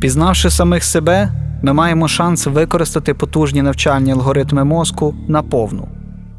[0.00, 1.32] Пізнавши самих себе,
[1.62, 5.88] ми маємо шанс використати потужні навчальні алгоритми мозку наповну.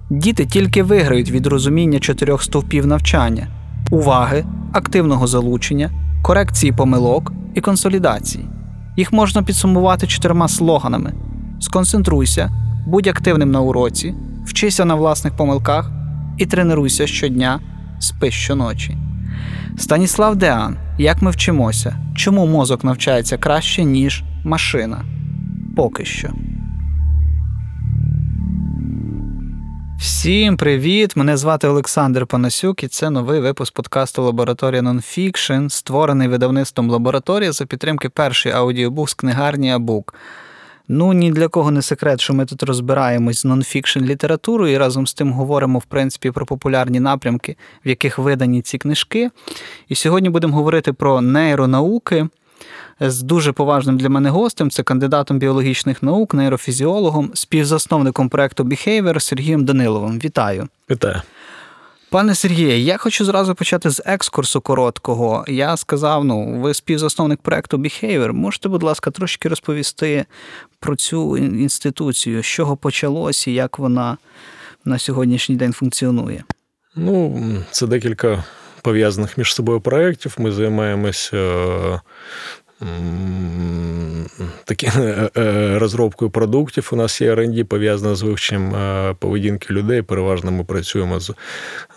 [0.09, 3.47] Діти тільки виграють від розуміння чотирьох стовпів навчання:
[3.91, 5.91] уваги, активного залучення,
[6.21, 8.45] корекції помилок і консолідації.
[8.97, 11.13] Їх можна підсумувати чотирма слоганами:
[11.59, 12.51] сконцентруйся,
[12.87, 15.91] будь активним на уроці, вчися на власних помилках
[16.37, 17.59] і тренуйся щодня,
[17.99, 18.97] спи щоночі.
[19.77, 21.95] Станіслас Деан, як ми вчимося?
[22.15, 25.05] Чому мозок навчається краще, ніж машина?
[25.75, 26.29] Поки що.
[29.99, 31.15] Всім привіт!
[31.15, 37.65] Мене звати Олександр Панасюк, і це новий випуск подкасту Лабораторія Нонфікшн, створений видавництвом лабораторія за
[37.65, 40.13] підтримки першої аудіобук з книгарні Абук.
[40.91, 45.07] Ну, ні для кого не секрет, що ми тут розбираємось з нонфікшн літературою і разом
[45.07, 49.29] з тим говоримо, в принципі, про популярні напрямки, в яких видані ці книжки.
[49.87, 52.27] І сьогодні будемо говорити про нейронауки
[52.99, 54.71] з дуже поважним для мене гостем.
[54.71, 60.19] Це кандидатом біологічних наук, нейрофізіологом, співзасновником проекту Behavior Сергієм Даниловим.
[60.19, 60.67] Вітаю.
[60.89, 61.21] Вітаю.
[62.11, 65.45] Пане Сергіє, я хочу зразу почати з екскурсу короткого.
[65.47, 68.31] Я сказав: ну, ви співзасновник проекту Behavior.
[68.31, 70.25] Можете, будь ласка, трошки розповісти
[70.79, 74.17] про цю інституцію, з чого почалося і як вона
[74.85, 76.43] на сьогоднішній день функціонує?
[76.95, 78.43] Ну, це декілька
[78.81, 80.35] пов'язаних між собою проєктів.
[80.37, 81.37] Ми займаємося
[84.65, 86.89] такі е, е, розробкою продуктів.
[86.93, 90.01] У нас є R&D пов'язана з вивченням е, поведінки людей.
[90.01, 91.33] Переважно ми працюємо з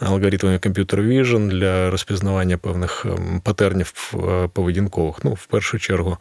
[0.00, 3.06] алгоритмами Computer Vision для розпізнавання певних
[3.42, 4.14] патернів
[4.52, 5.16] поведінкових.
[5.24, 6.16] Ну, в першу чергу,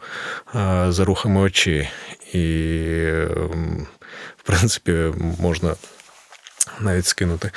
[0.88, 1.88] за рухами очей.
[2.32, 2.38] І,
[4.36, 4.92] в принципі,
[5.40, 5.74] можна
[6.80, 7.50] навіть скинути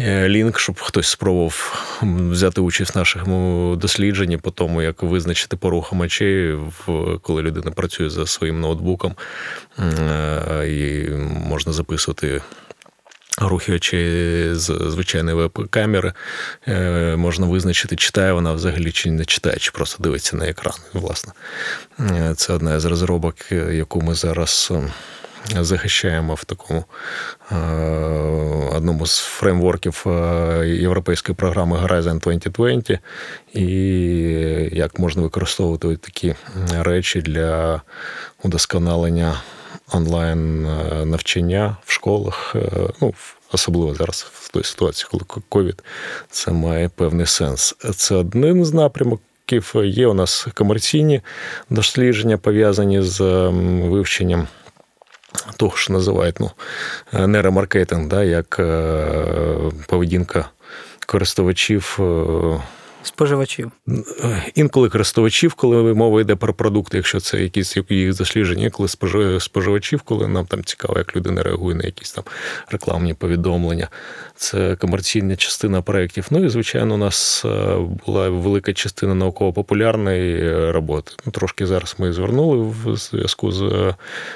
[0.00, 6.00] е, лінк, щоб хтось спробував взяти участь в нашому дослідженні по тому, як визначити порухом
[6.00, 6.58] очей,
[7.22, 9.14] коли людина працює за своїм ноутбуком,
[9.78, 11.10] е, і
[11.48, 12.42] можна записувати.
[13.38, 16.12] Рухи очей з звичайної веб-камери
[16.68, 20.74] е, можна визначити, читає вона взагалі чи не читає, чи просто дивиться на екран.
[20.92, 21.32] Власне,
[22.36, 24.72] це одна з розробок, яку ми зараз
[25.60, 26.84] захищаємо в такому
[27.52, 27.56] е,
[28.76, 32.98] одному з фреймворків е, європейської програми Horizon 2020,
[33.52, 33.66] і
[34.72, 36.34] як можна використовувати такі
[36.78, 37.82] речі для
[38.42, 39.40] удосконалення
[39.92, 42.56] онлайн е, навчання в школах.
[43.00, 43.14] ну,
[43.52, 45.82] Особливо зараз в той ситуації, коли ковід
[46.30, 47.74] це має певний сенс.
[47.96, 49.20] Це один з напрямок.
[49.84, 51.20] Є у нас комерційні
[51.70, 53.20] дослідження пов'язані з
[53.88, 54.48] вивченням
[55.56, 56.50] того, що називають ну,
[57.26, 59.04] нейромаркетинг, да, як е,
[59.86, 60.48] поведінка
[61.06, 61.98] користувачів.
[63.04, 63.70] Е, Споживачів.
[64.54, 68.88] Інколи користувачів, коли мова йде про продукти, якщо це якісь їх дослідження, коли
[69.40, 72.24] споживачів, коли нам там цікаво, як людина реагує на якісь там
[72.70, 73.88] рекламні повідомлення.
[74.36, 76.26] Це комерційна частина проєктів.
[76.30, 77.76] Ну і, звичайно, у нас е,
[78.06, 81.12] була велика частина науково-популярної роботи.
[81.26, 83.94] Ну, Трошки зараз ми звернули в зв'язку з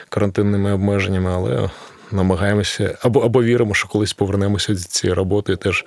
[0.09, 1.71] карантинними обмеженнями, але
[2.13, 5.85] намагаємося або або віримо, що колись повернемося до цієї роботи і теж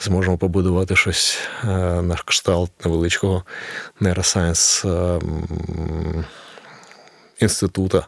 [0.00, 1.66] зможемо побудувати щось е,
[2.02, 3.44] на кшталт невеличкого
[4.00, 5.20] нейросайенс е,
[7.40, 8.06] інститута.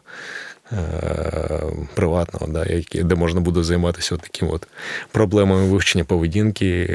[0.71, 1.63] Е,
[1.95, 4.67] приватного, да, де можна буде займатися от такими от
[5.11, 6.87] проблемами вивчення поведінки,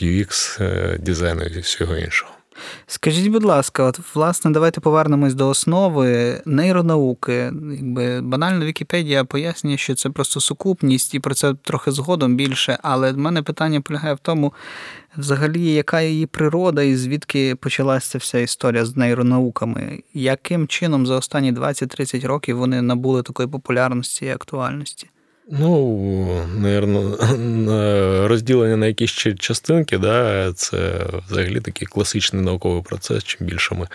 [0.00, 0.58] UX,
[0.98, 2.33] дизайну і всього іншого.
[2.86, 7.52] Скажіть, будь ласка, от власне, давайте повернемось до основи нейронауки.
[7.72, 12.78] Якби банально Вікіпедія пояснює, що це просто сукупність, і про це трохи згодом більше.
[12.82, 14.52] Але в мене питання полягає в тому,
[15.16, 20.02] взагалі, яка її природа і звідки почалася вся історія з нейронауками?
[20.14, 25.10] Яким чином за останні 20-30 років вони набули такої популярності і актуальності?
[25.50, 27.16] Ну, наверно,
[28.28, 33.24] розділення на якісь частинки, да, це взагалі такий класичний науковий процес.
[33.24, 33.88] Чим більше ми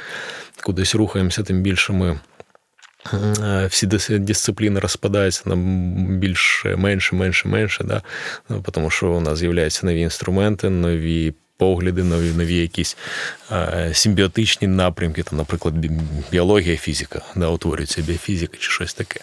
[0.63, 2.19] кудись рухаємося, тим більше ми.
[3.67, 3.87] Всі
[4.17, 5.55] дисципліни розпадаються на
[6.17, 8.01] більше, менше, менше, менше, да?
[8.49, 12.97] Ну, тому що у нас з'являються нові інструменти, нові погляди, нові нові якісь
[13.93, 15.75] симбіотичні напрямки, там, наприклад,
[16.31, 19.19] біологія, фізика, да, утворюється біофізика чи щось таке.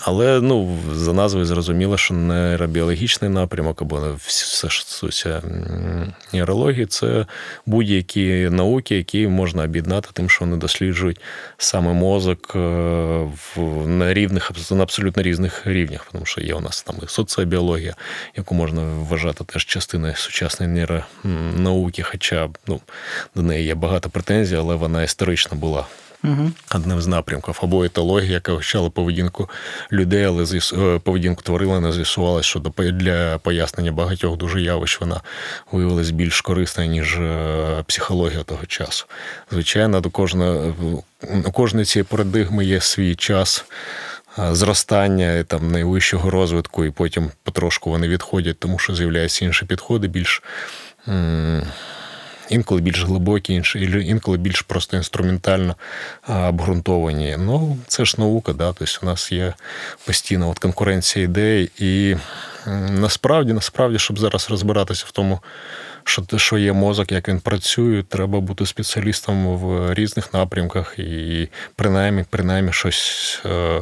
[0.00, 5.42] Але ну, за назвою зрозуміло, що нейробіологічний напрямок або все, що стосується
[6.32, 7.26] нейрології, це
[7.66, 11.20] будь-які науки, які можна об'єднати тим, що вони досліджують
[11.58, 12.58] саме мозок е,
[13.86, 16.08] на рівних, на абсолютно різних рівнях.
[16.12, 17.94] Тому що є у нас там і соціобіологія,
[18.36, 22.80] яку можна вважати теж частиною сучасної нейронауки, хоча ну,
[23.34, 25.86] до неї є багато претензій, але вона історично була
[26.24, 26.50] Угу.
[26.74, 29.50] одним з напрямків, або етологія, яка вивчала поведінку
[29.92, 32.58] людей, але з'ясу- е, поведінку тварин з'ясувалося, що
[32.92, 35.20] для пояснення багатьох дуже явищ вона
[35.72, 39.06] виявилась більш корисною, ніж е, психологія того часу.
[39.50, 40.74] Звичайно, до кожного,
[41.44, 43.64] у кожної цієї парадигми є свій час.
[44.38, 49.64] е, Зростання і, там найвищого розвитку, і потім потрошку вони відходять, тому що з'являються інші
[49.66, 50.42] підходи, більш
[52.48, 53.62] інколи більш глибокі,
[54.04, 55.76] інколи більш просто інструментально
[56.28, 57.36] обґрунтовані.
[57.38, 58.72] Ну, це ж наука, да?
[58.72, 59.54] тобто у нас є
[60.06, 61.70] постійна от конкуренція ідей.
[61.78, 62.16] І
[62.90, 65.40] насправді, насправді, щоб зараз розбиратися в тому,
[66.04, 71.48] що, те, що є мозок, як він працює, треба бути спеціалістом в різних напрямках і
[71.76, 73.80] принаймні, принаймні щось е,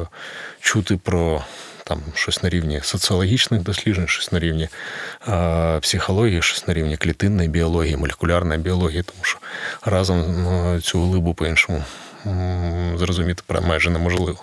[0.61, 1.43] чути про.
[1.87, 4.69] Там щось на рівні соціологічних досліджень, щось на рівні
[5.27, 9.39] е, психології, щось на рівні клітинної біології, молекулярної біології, тому що
[9.85, 10.25] разом
[10.81, 11.83] цю глибу по-іншому
[12.95, 14.39] зрозуміти майже неможливо.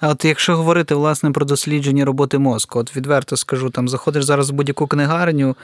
[0.00, 4.50] А от якщо говорити власне про дослідження роботи мозку, от відверто скажу, там заходиш зараз
[4.50, 5.56] в будь-яку книгарню,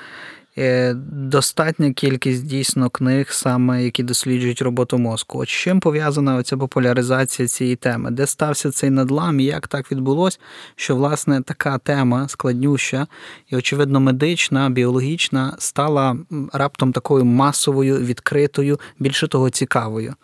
[1.12, 5.38] достатня кількість дійсно книг, саме які досліджують роботу мозку.
[5.38, 8.11] От з чим пов'язана оця популяризація цієї теми?
[8.11, 10.38] Де стався цей надлам і як так відбулося,
[10.76, 13.06] що власне така тема складнюща
[13.49, 16.17] і, очевидно, медична, біологічна стала
[16.53, 20.14] раптом такою масовою, відкритою, більше того, цікавою?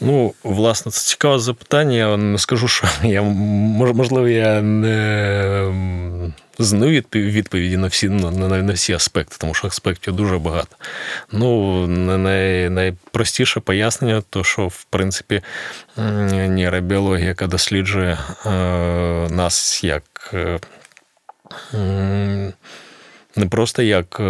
[0.00, 1.96] Ну, власне, це цікаве запитання.
[1.96, 8.48] Я не скажу, що я мож- можливо, я не знаю відповіді на всі ну, на,
[8.48, 10.76] на, на всі аспекти, тому що аспектів дуже багато.
[11.32, 11.86] Ну,
[12.18, 15.42] най, найпростіше пояснення, то що в принципі
[15.96, 18.50] нейробіологія, яка досліджує е,
[19.30, 20.34] нас як.
[20.34, 20.58] е,
[23.38, 24.22] не просто як е,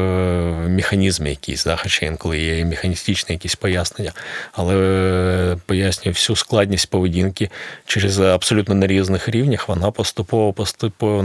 [0.69, 4.12] механізм якийсь, да, хоча інколи є механістичні якісь пояснення,
[4.52, 7.50] але е, пояснює всю складність поведінки
[7.87, 9.69] через абсолютно на різних рівнях.
[9.69, 11.25] Вона поступово поступово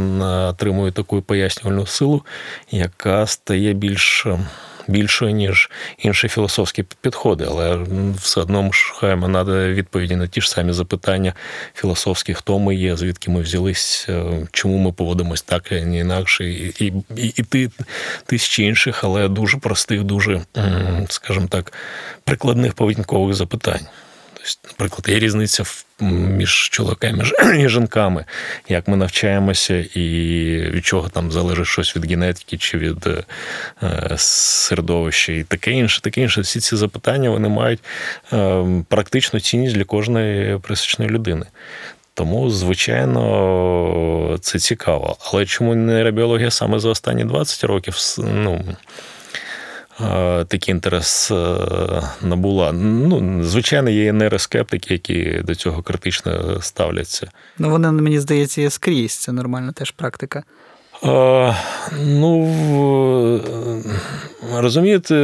[0.49, 2.21] отримує таку пояснювальну силу,
[2.71, 4.27] яка стає більш.
[4.87, 7.79] Більшою, ніж інші філософські підходи, але
[8.17, 11.33] все одно ми шукаємо надо відповіді на ті ж самі запитання
[11.75, 16.45] філософські, хто ми є, звідки ми взялись, е, чому ми поводимось так, а не інакше,
[16.45, 17.69] і, і, і, і ти
[18.25, 20.41] тисячі інших, але дуже простих, дуже,
[21.09, 21.73] скажімо так,
[22.23, 23.87] прикладних поведінкових запитань.
[24.69, 25.63] Наприклад, є різниця
[25.99, 27.23] між чоловіками
[27.57, 28.25] і жінками,
[28.69, 29.99] як ми навчаємося, і
[30.71, 33.23] від чого там залежить щось від генетики чи від е,
[34.17, 36.41] середовища, і таке інше, таке інше.
[36.41, 37.79] Всі ці запитання вони мають
[38.33, 41.45] е, практичну цінність для кожної пересічної людини.
[42.13, 45.17] Тому, звичайно, це цікаво.
[45.19, 48.61] Але чому нейробіологія саме за останні 20 років ну,
[50.47, 51.57] такий інтерес е,
[52.21, 52.71] набула?
[52.71, 57.31] Ну, звичайно, є нейроскептики, які до цього критично ставляться.
[57.57, 59.15] Ну, вони, мені здається, є скрізь.
[59.15, 60.43] Це нормальна теж практика.
[61.03, 61.55] Е,
[62.01, 62.49] Ну,
[64.53, 65.15] розумієте,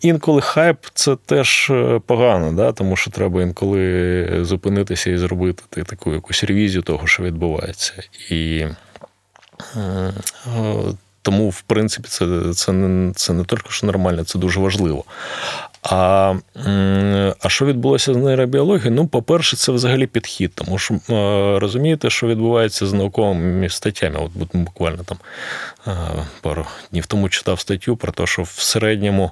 [0.00, 2.72] інколи хайп це теж е, погано, да?
[2.72, 7.92] тому що треба інколи зупинитися і зробити таку якусь ревізію того, що відбувається.
[8.30, 8.66] І
[11.22, 15.04] тому, в принципі, це, це, не, це не тільки що нормально, це дуже важливо.
[15.82, 16.34] А,
[17.40, 18.90] а що відбулося з нейробіологією?
[18.96, 20.98] Ну, по-перше, це взагалі підхід, тому що е,
[21.58, 24.20] розумієте, що відбувається з науковими статтями.
[24.20, 25.18] От бу- буквально там
[25.86, 25.92] е,
[26.40, 29.30] пару днів тому читав статтю про те, що в середньому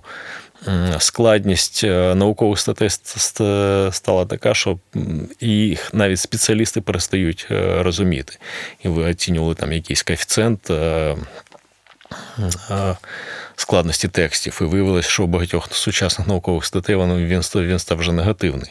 [0.98, 4.78] складність е, наукових статей ст- ст- стала така, що
[5.40, 7.46] їх навіть спеціалісти перестають
[7.78, 8.36] розуміти.
[8.84, 10.70] І ви оцінювали там якийсь коефіцієнт.
[12.38, 12.96] Е, е,
[13.56, 18.12] складності текстів, і виявилось, що у багатьох сучасних наукових статей він став, він став вже
[18.12, 18.70] негативний.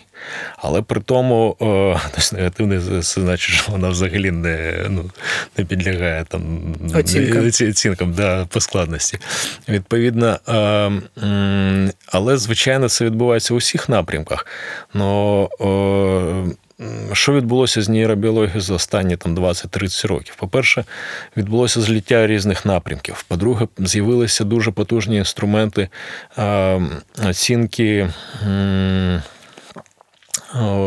[0.57, 5.11] Але при тому е, тобто негативний це значить, що вона взагалі не, ну,
[5.57, 7.51] не підлягає там Оцінкам.
[7.51, 9.19] ці- оцінкам да, по складності.
[9.69, 14.45] Відповідно, е, але звичайно це відбувається у всіх напрямках.
[14.93, 16.66] Но, е,
[17.13, 20.35] що відбулося з нейробіологією за останні там 20-30 років?
[20.35, 20.85] По-перше,
[21.37, 23.25] відбулося зліття різних напрямків.
[23.27, 25.89] По-друге, з'явилися дуже потужні інструменти
[27.27, 28.09] оцінки.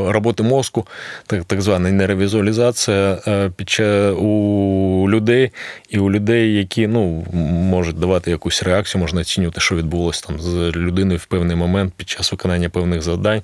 [0.06, 0.87] роботи мозку,
[1.26, 5.50] так, так звана нейровізуалізація е, у людей,
[5.90, 7.26] і у людей, які ну,
[7.70, 12.09] можуть давати якусь реакцію, можна оцінювати, що відбулося там з людиною в певний момент під
[12.09, 13.42] час виконання певних завдань.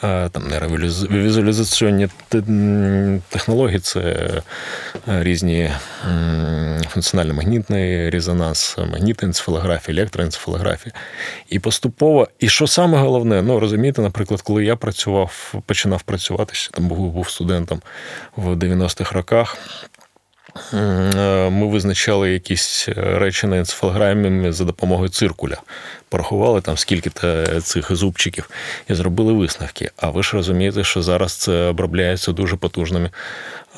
[0.00, 0.42] Там
[2.34, 4.42] м, технології це е,
[5.22, 5.70] різні
[6.94, 10.94] функціонально-магнітний резонанс, магнітна енцефалографія, електроенцефалографія.
[11.48, 16.70] І поступово, і що саме головне, ну розумієте, наприклад, коли я працював, починав працювати, ще
[16.70, 17.80] там був студентом
[18.36, 19.58] в 90-х роках.
[20.74, 25.56] Е, Ми визначали якісь речі на енцефалограмі за допомогою циркуля.
[26.08, 28.50] Порахували там скільки-то цих зубчиків
[28.88, 29.90] і зробили висновки.
[29.96, 33.10] А ви ж розумієте, що зараз це обробляється дуже потужними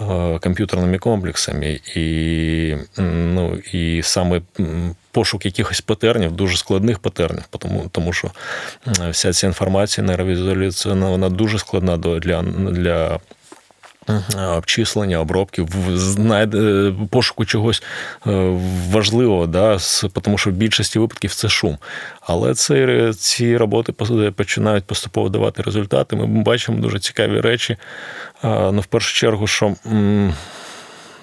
[0.01, 4.43] е, комп'ютерними комплексами, і, ну, і саме
[5.11, 8.31] пошук якихось патернів, дуже складних патернів, тому, тому що
[9.11, 13.21] вся ця інформація нейровізуалізаційна, вона дуже складна для, для
[14.57, 17.83] обчислення, обробки, знайде пошуку чогось
[18.27, 18.59] е,
[18.91, 19.79] важливого, да,
[20.23, 21.79] тому що в більшості випадків це шум.
[22.21, 26.17] Але це, ці роботи пос- починають поступово давати результати.
[26.17, 27.77] Ми бачимо дуже цікаві речі.
[28.45, 29.75] Ну, в першу чергу, що.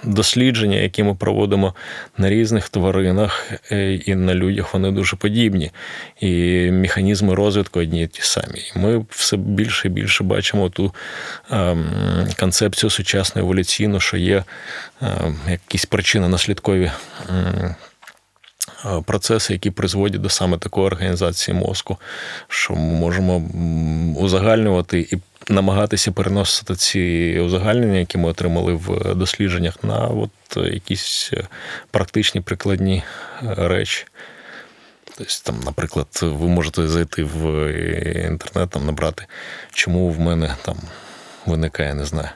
[0.03, 1.75] Дослідження, які ми проводимо
[2.17, 5.71] на різних тваринах е, і на людях, вони дуже подібні.
[6.19, 6.31] І
[6.71, 8.59] механізми розвитку одні і ті самі.
[8.75, 10.93] І ми все більше і більше бачимо ту
[11.51, 11.85] ем,
[12.39, 14.43] концепцію сучасну еволюційну, що є
[15.01, 16.91] ем, якісь причинно-наслідкові
[17.29, 17.75] ем,
[18.85, 21.97] е, процеси, які призводять до саме такої організації мозку,
[22.47, 23.41] що ми можемо
[24.17, 25.17] узагальнювати і
[25.51, 31.43] намагатися переносити ці узагальнення, які ми отримали в дослідженнях, на от якісь е,
[31.91, 33.03] практичні прикладні
[33.43, 34.05] е, речі.
[35.17, 39.25] Тобто, там, наприклад, ви можете зайти в е, інтернет, там, набрати,
[39.73, 40.77] чому в мене там
[41.45, 42.29] виникає, не знаю.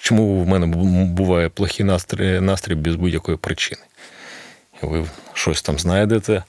[0.00, 0.66] Чому в мене
[1.06, 3.82] буває плохий настрій, настрій без будь-якої причини?
[4.82, 6.42] Ви щось там знайдете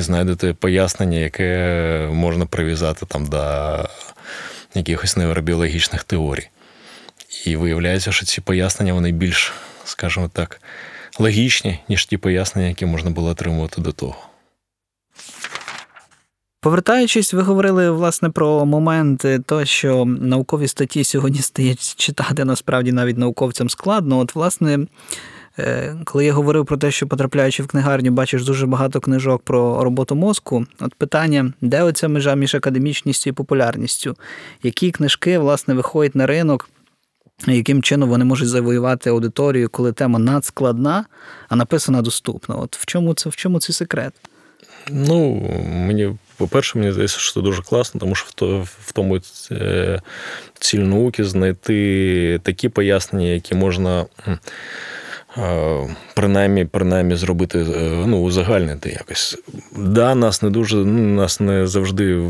[0.00, 3.88] і знайдете пояснення, яке можна прив'язати там до
[4.74, 6.48] якихось нейробіологічних теорій.
[7.46, 9.52] І виявляється, що ці пояснення вони більш,
[9.84, 10.60] скажімо так,
[11.18, 14.16] логічні, ніж ті пояснення, які можна було отримувати до того.
[16.60, 23.18] Повертаючись, ви говорили власне про моменти, то що наукові статті сьогодні стає читати насправді навіть
[23.18, 24.18] науковцям складно.
[24.18, 24.78] От, власне,
[26.04, 30.14] коли я говорив про те, що потрапляючи в книгарню, бачиш дуже багато книжок про роботу
[30.14, 30.66] мозку.
[30.80, 34.16] От питання, де оця межа між академічністю і популярністю?
[34.62, 36.70] Які книжки власне виходять на ринок?
[37.46, 41.04] Яким чином вони можуть завоювати аудиторію, коли тема надскладна,
[41.48, 42.60] а написана доступно?
[42.60, 44.12] От в чому це в чому цей секрет?
[44.90, 45.34] Ну,
[45.66, 50.02] мені, по-перше, мені здається, що це дуже класно, тому що в, то, в тому е,
[50.58, 54.06] ціль науки знайти такі пояснення, які можна.
[56.14, 59.38] Принаймні, принаймні зробити, е, ну, узагальнити якось.
[59.76, 62.22] Да, нас не дуже, ну, нас не завжди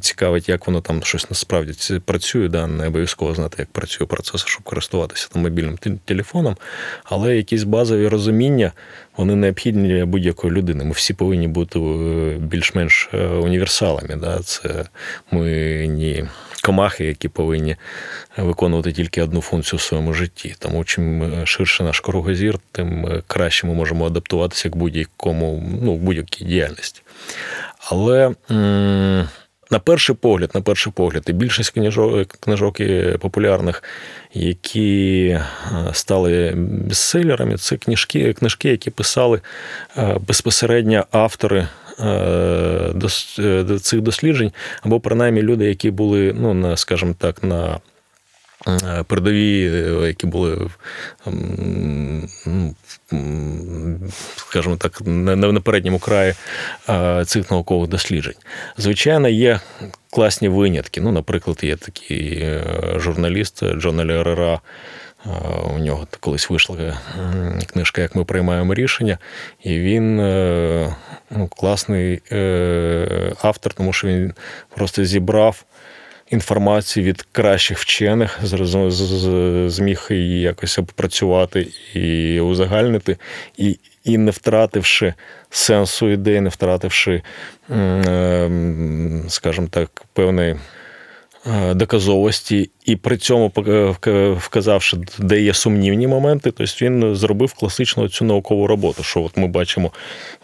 [0.00, 2.48] цікавить, як воно там щось насправді працює.
[2.48, 6.56] Да, не обов'язково знати, як працює процес, щоб користуватися там мобільним телефоном.
[7.04, 8.72] Але якісь базові розуміння,
[9.16, 10.84] вони необхідні для будь-якої людини.
[10.84, 14.16] Ми всі повинні бути е, більш-менш е, універсалами.
[14.16, 14.38] Да?
[14.38, 14.84] Це
[15.30, 15.46] ми
[15.86, 16.24] ні
[16.60, 17.76] комахи, які повинні
[18.36, 20.54] виконувати тільки одну функцію в своєму житті.
[20.58, 25.96] Тому чим е, ширше наш кругозір, тим е, краще ми можемо адаптуватися к будь-якому, ну,
[25.96, 27.02] будь-якій діяльності.
[27.90, 28.34] Але.
[29.72, 32.76] на перший погляд, на перший погляд, і більшість книжок, книжок
[33.20, 33.82] популярних,
[34.34, 35.44] які е,
[35.92, 39.40] стали бестселерами, це книжки, книжки, які писали
[39.96, 41.68] е, безпосередньо автори е, е,
[43.80, 44.52] цих досліджень,
[44.82, 47.80] або принаймні люди, які були, ну, на, скажімо так, на
[48.68, 50.70] е, передові, е, які були,
[52.46, 52.74] ну,
[54.36, 56.34] скажімо так, на, передньому краї
[56.88, 58.34] е, цих наукових досліджень.
[58.76, 59.60] Звичайно, є
[60.10, 61.00] класні винятки.
[61.00, 62.64] Ну, наприклад, є такий е,
[62.96, 64.60] журналіст Джон Лерера.
[65.74, 66.98] У нього колись вийшла
[67.72, 69.18] книжка, як ми приймаємо рішення,
[69.62, 70.96] і він е,
[71.30, 74.32] ну, класний е, автор, тому що він
[74.74, 75.64] просто зібрав
[76.30, 78.38] інформацію від кращих вчених,
[79.66, 83.16] зміг її якось опрацювати і узагальнити,
[83.56, 85.14] і, і не втративши
[85.50, 87.22] сенсу ідеї, не втративши,
[87.70, 88.50] е,
[89.28, 90.58] скажімо так, певної е,
[91.74, 93.52] доказовості, і при цьому
[94.36, 99.02] вказавши, де є сумнівні моменти, тобто він зробив класичну цю наукову роботу.
[99.02, 99.92] Що от ми бачимо,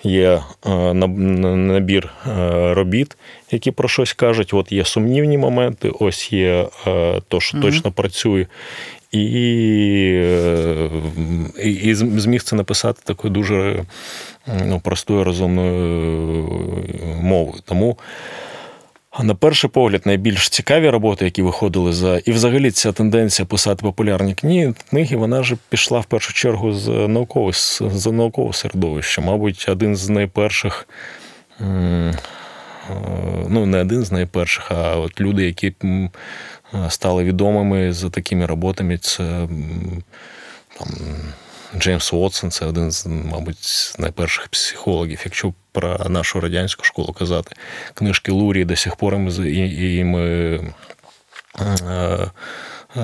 [0.02, 3.16] є е, набір е, робіт,
[3.50, 4.54] які про щось кажуть.
[4.54, 8.46] От є сумнівні моменти, ось є е, то, що точно працює.
[9.12, 9.18] І,
[10.14, 10.90] е,
[11.64, 13.84] і, і зміг це написати такою дуже
[14.64, 15.82] ну, простою розумною
[17.22, 17.62] мовою.
[17.64, 17.98] Тому,
[19.22, 22.18] на перший погляд, найбільш цікаві роботи, які виходили за.
[22.18, 27.52] І взагалі ця тенденція писати популярні книги, вона ж пішла в першу чергу з наукового,
[27.52, 29.22] з наукового середовища.
[29.22, 30.88] Мабуть, один з найперших.
[31.60, 32.14] е,
[33.48, 35.74] Ну, не один з найперших, а от люди, які
[36.88, 39.48] стали відомими за такими роботами, це
[40.78, 40.88] там,
[41.78, 45.22] Джеймс Уотсон, це один з, мабуть, найперших психологів.
[45.24, 47.56] Якщо про нашу радянську школу казати,
[47.94, 49.16] книжки Лурі до сих пор
[50.04, 50.20] ми
[51.60, 52.30] е, е,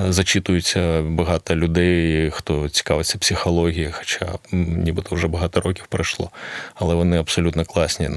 [0.09, 6.31] зачитуються багато людей, хто цікавиться психологією, хоча нібито вже багато років пройшло,
[6.75, 8.11] але вони абсолютно класні.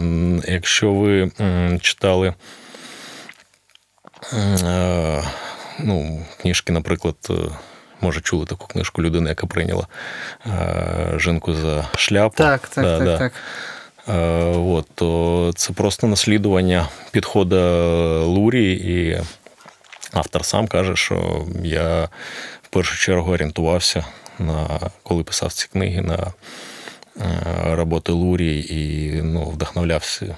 [0.47, 1.31] Якщо ви
[1.81, 2.33] читали
[4.33, 5.23] е,
[5.79, 7.15] ну, книжки, наприклад,
[8.01, 9.87] може, чули таку книжку людина, яка прийняла
[11.17, 12.35] жінку за шляпу.
[12.37, 13.17] Так, так, Да, так, да.
[13.17, 13.33] так.
[14.07, 14.13] Е,
[14.57, 17.55] От, то це просто наслідування підходу
[18.25, 19.21] Лурі, і
[20.13, 22.09] автор сам каже, що я
[22.63, 24.05] в першу чергу орієнтувався
[24.39, 26.33] на коли писав ці книги на
[27.17, 30.37] е, роботи Лурі і ну, вдохновлявся.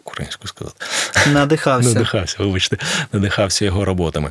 [0.00, 0.86] Як Українською сказати.
[1.32, 1.88] Надихався.
[1.88, 2.76] Надихався, вибачте,
[3.12, 4.30] надихався його роботами.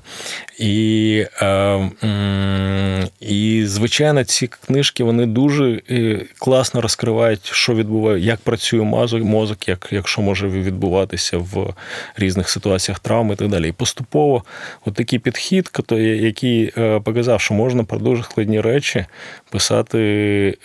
[0.59, 8.81] І, е, і звичайно, ці книжки вони дуже е, класно розкривають, що відбуває, як працює
[8.81, 11.73] мозок, мозок, як, як що може відбуватися в
[12.15, 13.69] різних ситуаціях травми і так далі.
[13.69, 14.43] І поступово
[14.85, 19.05] от такий підхід, який е, показав, що можна про дуже складні речі
[19.51, 19.99] писати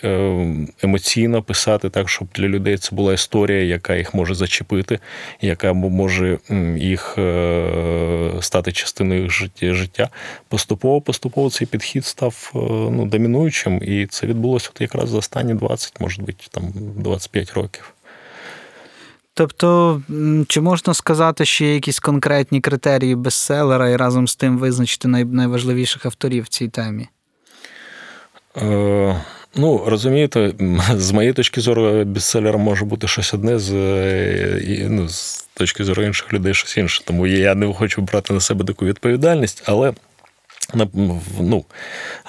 [0.03, 0.45] е,
[0.81, 4.99] емоційно, писати так, щоб для людей це була історія, яка їх може зачепити,
[5.41, 6.37] яка може
[6.77, 9.29] їх е, стати частиною
[9.61, 10.09] життя.
[10.49, 12.57] Поступово, поступово цей підхід став е,
[12.91, 16.63] ну, домінуючим, і це відбулося от якраз за останні 20, може бути, там
[16.95, 17.91] 25 років.
[19.37, 20.01] Тобто,
[20.47, 25.25] чи можна сказати, що є якісь конкретні критерії бестселера і разом з тим визначити най-
[25.25, 27.07] найважливіших авторів в цій темі?
[28.57, 29.21] Е,
[29.55, 30.51] ну, розумієте,
[30.95, 36.03] з моєї точки зору, бестселером може бути щось одне, з, е, ну, з точки зору
[36.03, 37.01] інших людей щось інше.
[37.05, 39.93] Тому я не хочу брати на себе таку відповідальність, але.
[41.39, 41.65] Ну,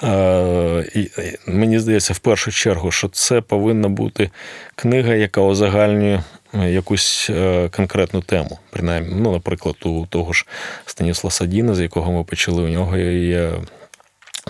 [0.03, 1.09] е,
[1.47, 4.29] мені здається, в першу чергу, що це повинна бути
[4.75, 6.23] книга, яка озагальнює
[6.53, 7.29] е, якусь
[7.71, 8.59] конкретну тему.
[8.69, 10.45] Принаймні, ну, наприклад, у того ж
[10.85, 13.51] Станіслава Діна, з якого ми почали, у нього є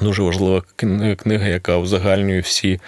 [0.01, 0.61] Дуже важлива
[1.17, 2.79] книга, яка узагальнює всі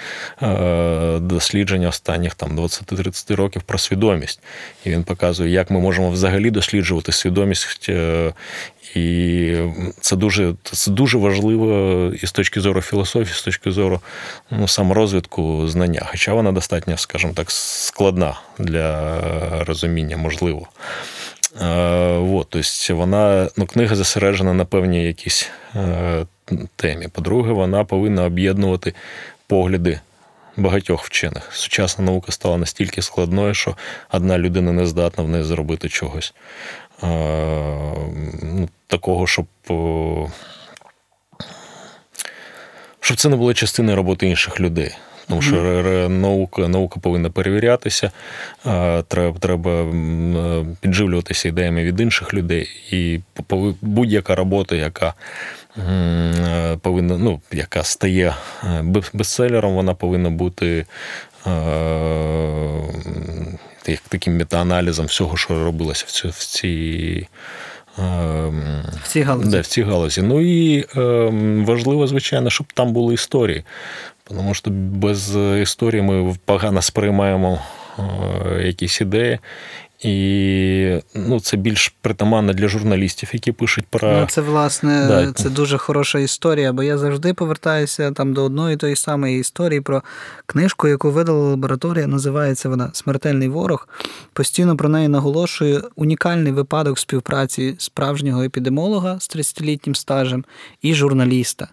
[0.42, 4.40] е, дослідження останніх там 20-30 років про свідомість.
[4.86, 7.86] І він показує, як ми можемо взагалі досліджувати свідомість.
[7.90, 8.34] е,
[8.96, 9.58] І
[10.02, 14.02] це дуже, це дуже важливо і з точки зору філософії, з точки зору
[14.52, 16.02] ну, саморозвитку знання.
[16.06, 19.12] Хоча вона достатньо, скажімо так, складна для
[19.64, 20.68] розуміння, можливо.
[21.62, 26.26] Е, Вот, тобто вона, ну, книга зосереджена на певній якійсь е,
[26.76, 27.08] темі.
[27.08, 28.94] По-друге, вона повинна об'єднувати
[29.48, 30.00] погляди
[30.58, 31.50] багатьох вчених.
[31.52, 33.76] Сучасна наука стала настільки складною, що
[34.12, 36.34] одна людина не здатна в неї зробити чогось.
[37.04, 37.08] Е,
[38.44, 39.46] ну, Такого, щоб.
[43.00, 44.96] Щоб це не було частиною роботи інших людей.
[45.30, 45.56] Тому що
[46.10, 48.12] наука, наука повинна перевірятися,
[49.08, 52.70] треба, треба е, підживлюватися ідеями від інших людей.
[52.92, 53.20] І
[53.82, 55.14] будь-яка робота, яка е,
[56.82, 60.86] повинна, ну, яка стає е, бестселером, вона повинна бути
[61.48, 61.52] е,
[63.88, 67.28] як таким метааналізом всього, що робилося в, цю, в цій.
[68.00, 68.02] е,
[69.04, 69.50] В цій галузі.
[69.50, 70.22] Да, в цій галузі.
[70.22, 71.30] Ну і е,
[71.66, 73.64] важливо, звичайно, щоб там були історії.
[74.24, 77.62] Тому що без історії ми погано сприймаємо
[78.00, 78.04] е,
[78.68, 79.40] якісь ідеї.
[80.00, 84.12] І ну, це більш притаманно для журналістів, які пишуть про.
[84.12, 85.32] Ну, це, власне, Да.
[85.32, 90.04] це дуже хороша історія, бо я завжди повертаюся там до одної тої самої історії про
[90.46, 92.08] книжку, яку видала лабораторія.
[92.08, 93.88] Називається вона Смертельний ворог.
[94.34, 100.46] Постійно про неї наголошую унікальний випадок співпраці справжнього епідемолога з 30-літнім стажем
[100.82, 101.68] і журналіста.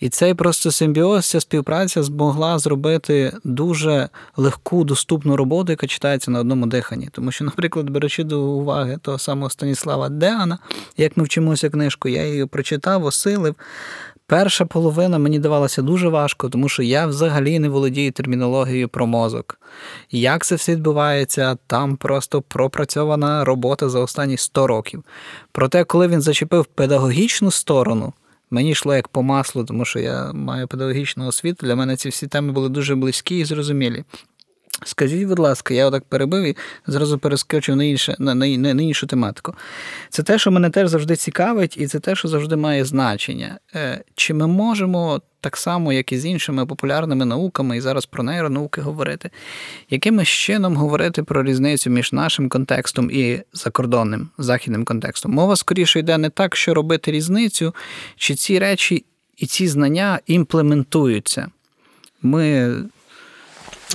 [0.00, 6.40] І цей просто симбіоз, ця співпраця змогла зробити дуже легку, доступну роботу, яка читається на
[6.40, 7.08] одному диханні.
[7.12, 10.58] Тому що, наприклад, беручи до уваги того самого Станіслава Деана,
[10.96, 13.54] як ми вчимося книжку, я її прочитав, осилив.
[14.26, 19.60] Перша половина мені давалася дуже важко, тому що я взагалі не володію термінологією про мозок.
[20.10, 25.04] Як це все відбувається, там просто пропрацьована робота за останні 100 років.
[25.52, 28.12] Проте, коли він зачепив педагогічну сторону,
[28.54, 31.66] мені йшло як по маслу, тому що я маю педагогічну освіту.
[31.66, 34.04] Для мене ці всі теми були дуже близькі і зрозумілі.
[34.84, 36.56] Скажіть, будь ласка, я отак перебив і
[36.86, 39.54] зразу перескочив на, інше, на, на, на іншу тематику.
[40.10, 43.58] Це те, що мене теж завжди цікавить, і це те, що завжди має значення.
[43.74, 48.22] Е, Чи ми можемо так само, як і з іншими популярними науками, і зараз про
[48.22, 49.30] нейронауки говорити,
[49.90, 55.32] якимось чином говорити про різницю між нашим контекстом і закордонним західним контекстом?
[55.32, 57.74] Мова скоріше йде не так, що робити різницю,
[58.16, 59.04] чи ці речі
[59.36, 61.48] і ці знання імплементуються.
[62.22, 62.74] Ми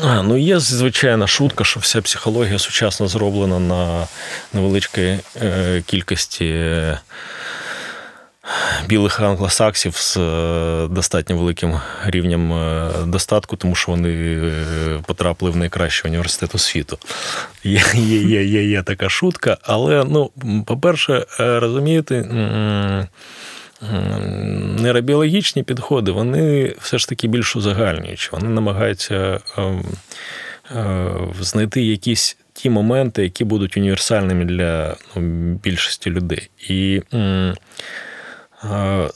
[0.04, 4.08] А, ну є звичайна шутка, що вся психологія сучасно зроблена на
[4.54, 7.00] невеличкій е, кількості е,
[8.88, 15.56] білих англосаксів з е, достатньо великим рівнем е, достатку, тому що вони е, потрапили в
[15.56, 16.98] найкращий університет світу.
[17.64, 20.32] Є, є, є, є, є така шутка, але ну,
[20.66, 22.16] по-перше, е, розумієте.
[22.16, 23.08] М,
[24.80, 28.30] Нейробіологічні підходи, вони все ж таки більш узагальнюючі.
[28.32, 29.86] Вони намагаються ем,
[30.76, 31.08] е,
[31.42, 35.22] знайти якісь ті моменти, які будуть універсальними для ну,
[35.64, 36.50] більшості людей.
[36.70, 37.02] І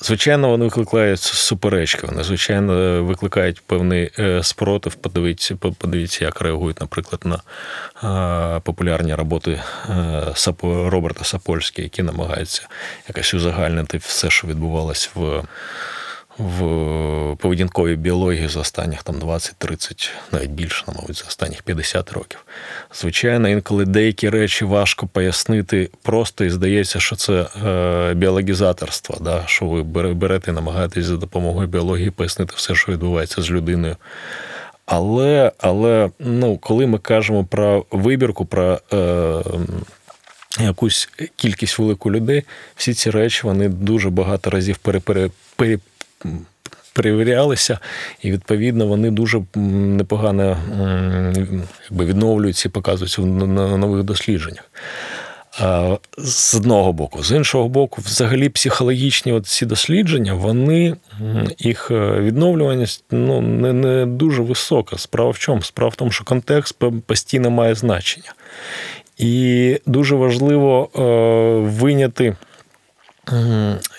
[0.02, 2.08] Звичайно, вони викликають суперечки.
[2.08, 4.96] Вони, звичайно, викликають певний е, спротив.
[4.96, 7.40] Подивіться, подивіться, як реагують, наприклад, на
[8.60, 10.22] популярні роботи е,
[10.64, 12.68] Роберта Сапольського, які намагаються
[13.08, 15.44] якось узагальнити все, що відбувалось в.
[16.38, 22.46] В поведінковій біології за останніх там 20-30, навіть більше, мабуть, за останніх 50 років.
[22.94, 27.34] Звичайно, інколи деякі речі важко пояснити просто і здається, що це
[27.66, 29.44] е, біологізаторство, да?
[29.46, 33.96] що ви бере- берете і намагаєтесь за допомогою біології пояснити все, що відбувається з людиною.
[34.86, 39.42] Але, але ну, коли ми кажемо про вибірку, про е,
[40.60, 42.44] якусь кількість велику людей,
[42.76, 45.30] всі ці речі вони дуже багато разів пере,
[46.94, 47.80] перевірялися,
[48.22, 50.58] і відповідно вони дуже непогано
[51.36, 54.70] якби, відновлюються і показуються на- нових дослідженнях.
[56.18, 60.96] З одного боку, з іншого боку, взагалі психологічні ці дослідження, вони
[61.60, 64.98] їх е, відновлюваність ну, не, не дуже висока.
[64.98, 65.62] Справа в чому?
[65.62, 68.34] Справа в тому, що контекст постійно має значення.
[69.18, 71.00] І дуже важливо е,
[71.70, 72.36] виняти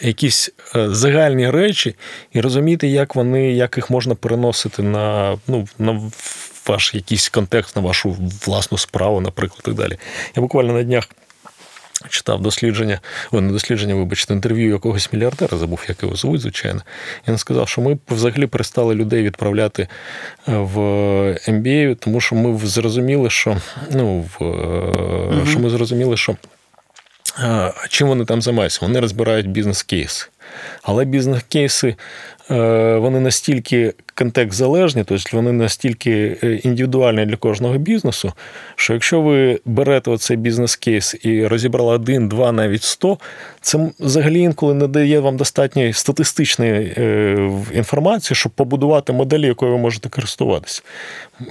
[0.00, 1.94] якісь е, загальні речі
[2.32, 6.00] і розуміти, як вони, як їх можна переносити на, ну, на
[6.66, 9.98] ваш якийсь контекст, на вашу власну справу, наприклад, і так далі.
[10.36, 11.08] Я буквально на днях.
[12.08, 13.00] Читав дослідження,
[13.32, 16.80] о, не дослідження, вибачте, інтерв'ю якогось мільярдера, забув, як його звуть, звичайно.
[17.26, 19.88] І він сказав, що ми взагалі перестали людей відправляти е,
[20.56, 20.78] в
[21.48, 23.56] MBA, тому що ми зрозуміли, що
[23.90, 26.36] ну, в, mm що ми зрозуміли, що
[27.88, 28.78] чим вони там займаються?
[28.82, 30.26] Вони розбирають бізнес-кейси.
[30.82, 31.96] Але бізнес-кейси
[32.50, 38.32] е, вони настільки контекст залежні, тобто вони настільки е, індивідуальні для кожного бізнесу,
[38.76, 43.18] що якщо ви берете оцей бізнес-кейс і розібрали один, два, навіть сто,
[43.60, 49.78] це взагалі інколи не дає вам достатньої статистичної е, інформації, щоб побудувати моделі, якою ви
[49.78, 50.82] можете користуватися.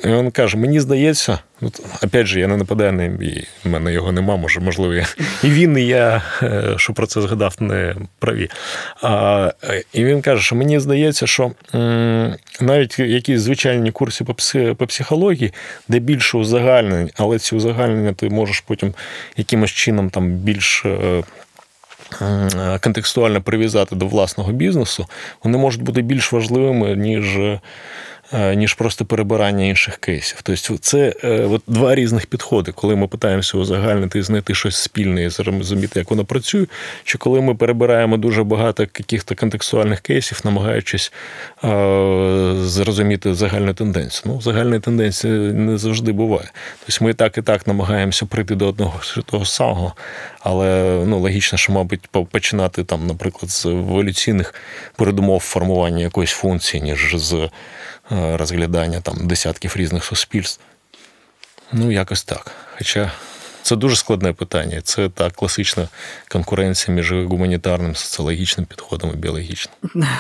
[0.04, 1.72] І він каже: мені здається, ну,
[2.04, 5.08] опять же, я не нападаю на MBA, в мене його нема, може, можливо, я,
[5.44, 8.50] і він, і я, е, що про це згадав, не праві.
[9.02, 9.52] А,
[9.94, 11.52] і він каже, що мені здається, що
[12.62, 14.26] навіть якісь звичайні курси
[14.76, 15.54] по, психології,
[15.88, 18.94] де більше узагальнень, але ці узагальнення ти можеш потім
[19.38, 20.86] якимось чином там більш.
[20.86, 21.24] е,
[22.84, 25.06] Контекстуально прив'язати до власного бізнесу,
[25.44, 27.60] вони можуть бути більш важливими, ніж е,
[28.32, 30.42] ніж просто перебирання інших кейсів.
[30.44, 35.24] Тобто, це е, от два різних підходи, коли ми питаємося узагальнити і знайти щось спільне
[35.24, 36.66] і зрозуміти, як воно працює,
[37.04, 41.12] чи коли ми перебираємо дуже багато якихось контекстуальних кейсів, намагаючись
[41.64, 41.68] е,
[42.58, 44.34] зрозуміти загальну тенденцію.
[44.34, 46.52] Ну, загальної тенденції не завжди буває.
[46.86, 49.94] Тобто ми і так і так намагаємося прийти до одного того самого,
[50.40, 54.54] але ну, логічно, що, мабуть, починати там, наприклад, з еволюційних
[54.96, 57.50] передумов формування якоїсь функції, ніж з
[58.10, 60.62] розглядання там десятків різних суспільств.
[61.72, 62.52] Ну, якось так.
[62.78, 63.12] Хоча
[63.64, 64.82] Це дуже складне питання.
[64.82, 65.88] Це та класична
[66.32, 69.76] конкуренція між гуманітарним, соціологічним підходом і біологічним.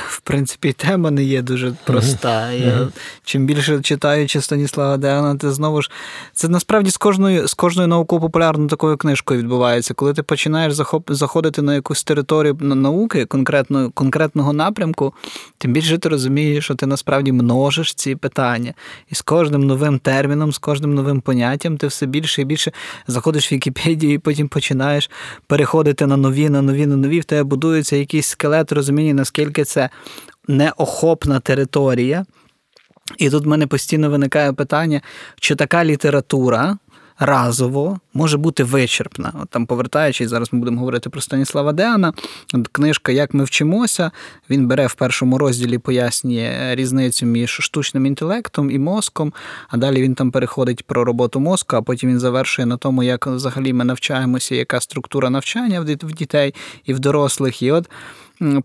[0.08, 2.52] В принципі, тема не є дуже проста.
[2.52, 2.88] Я,
[3.24, 5.92] чим більше читаючи Станіслава Деана, ти знову ж
[6.34, 9.94] це насправді з кожною з кожною науково-популярною такою книжкою відбувається.
[9.94, 15.14] Коли ти починаєш захоп, заходити на якусь територію науки, конкретно, конкретного напрямку,
[15.58, 18.74] тим більше ти розумієш, що ти насправді множиш ці питання.
[19.12, 22.72] І з кожним новим терміном, з кожним новим поняттям ти все більше і більше
[23.08, 25.12] заходиш в Вікіпедію і потім починаєш
[25.48, 27.20] переходити на нові, на нові, на нові.
[27.20, 29.90] В тебе будується якийсь скелет розуміння, наскільки це
[30.48, 32.26] неохопна територія.
[33.18, 35.02] І тут в мене постійно виникає питання,
[35.40, 36.78] чи така література
[37.20, 39.34] разово може бути вичерпна.
[39.42, 42.14] От там, повертаючись, зараз ми будемо говорити про Станіслава Деана.
[42.72, 44.12] Книжка Як ми вчимося.
[44.50, 49.34] Він бере в першому розділі, пояснює різницю між штучним інтелектом і мозком,
[49.68, 53.28] а далі він там переходить про роботу мозку, а потім він завершує на тому, як
[53.28, 56.54] взагалі ми навчаємося, яка структура навчання в дітей
[56.86, 57.62] і в дорослих.
[57.62, 57.90] І от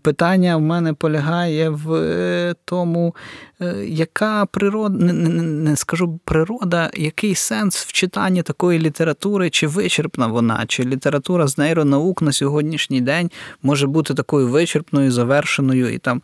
[0.01, 3.15] питання в мене полягає в е, тому,
[3.61, 9.67] е, яка природа, не, не, не скажу природа, який сенс в читанні такої літератури, чи
[9.67, 13.31] вичерпна вона, чи література з нейронаук на сьогоднішній день
[13.63, 16.21] може бути такою вичерпною, завершеною і там.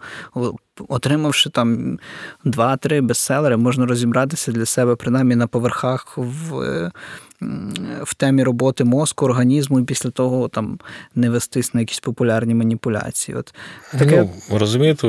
[0.88, 2.00] Отримавши там
[2.44, 6.92] два-три бестселери, можна розібратися для себе принаймні на поверхах в е,
[8.04, 10.80] в темі роботи мозку, організму, і після того там
[11.16, 13.38] не вестись на якісь популярні маніпуляції.
[13.38, 13.54] От
[13.92, 14.30] таке...
[14.52, 15.08] Ну, розумієте,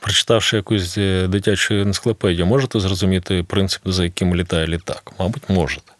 [0.00, 5.12] прочитавши якусь е, дитячу енциклопедію, можете зрозуміти принцип, за яким літає літак?
[5.18, 5.92] Мабуть, можете.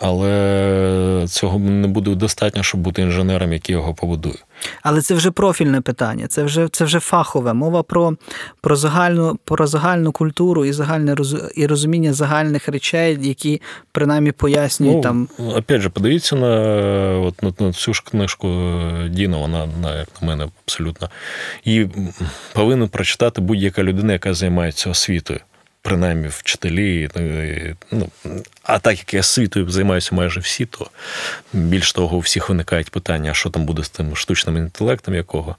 [0.00, 4.34] Але цього не буде достатньо, щоб бути інженером, який його побудує.
[4.82, 7.52] Але це вже профільне питання, це вже це вже фахове.
[7.52, 8.16] Мова про
[8.60, 11.16] про, загальну про загальну культуру і загальне
[11.56, 15.28] і розуміння загальних речей, які принаймні пояснюють ну, там.
[15.38, 16.48] Опять же, подивіться на
[17.18, 18.48] от, на, на цю ж книжку
[19.08, 21.10] Діна, вона, на, як на мене, абсолютно.
[21.64, 21.90] Її
[22.52, 25.40] повинна прочитати будь-яка людина, яка займається освітою
[25.82, 27.08] принаймні вчителі.
[27.90, 28.10] Ну,
[28.62, 30.90] А так як я світою займаюся майже всі, то
[31.52, 35.56] більш того, у всіх виникають питання, що там буде з тим штучним інтелектом, якого,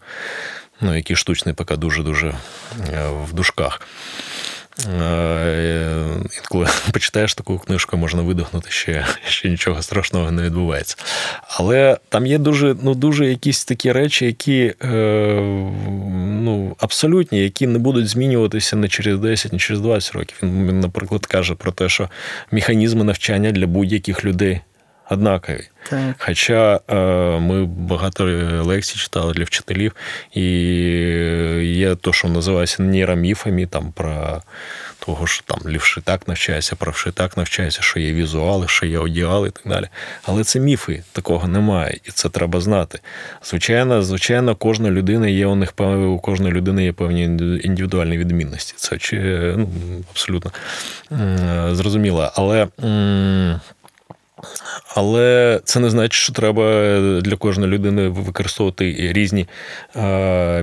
[0.82, 3.82] ну, який штучний поки дуже-дуже е, в дужках.
[4.88, 5.90] Е,
[6.38, 10.96] інколи почитаєш таку книжку, можна видихнути, ще ще нічого страшного не відбувається.
[11.48, 14.88] Але там є дуже ну, дуже якісь такі речі, які е,
[16.42, 20.38] ну, абсолютні, які не будуть змінюватися не через 10, не через 20 років.
[20.44, 22.10] Він, наприклад, каже про те, що
[22.52, 24.62] механізми навчання для будь-яких людей
[25.10, 25.68] однакові.
[25.90, 26.16] Так.
[26.18, 26.96] Хоча е,
[27.40, 28.24] ми багато
[28.64, 29.96] лекцій читали для вчителів,
[30.34, 30.44] і
[31.64, 34.42] є то, що називається нейроміфами, там про
[35.06, 39.48] того, що там лівши так навчається, правши так навчається, що є візуали, що є одіали
[39.48, 39.88] і так далі.
[40.24, 43.00] Але це міфи, такого немає, і це треба знати.
[43.44, 47.24] Звичайно, звичайно, кожна людина є у них у кожної людини є певні
[47.64, 48.74] індивідуальні відмінності.
[48.78, 48.98] Це
[49.58, 49.70] ну,
[50.12, 50.52] абсолютно
[51.72, 52.32] зрозуміло.
[52.36, 52.68] Але.
[54.96, 56.64] Але це не значить, що треба
[57.22, 59.48] для кожної людини використовувати різні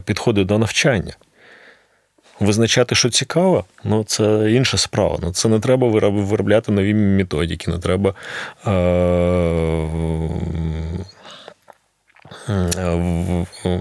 [0.05, 1.15] підходи до навчання.
[2.41, 5.19] Визначати, що цікаво, ну це інша справа.
[5.23, 8.15] Ну, Це не треба виробляти нові методики, не треба.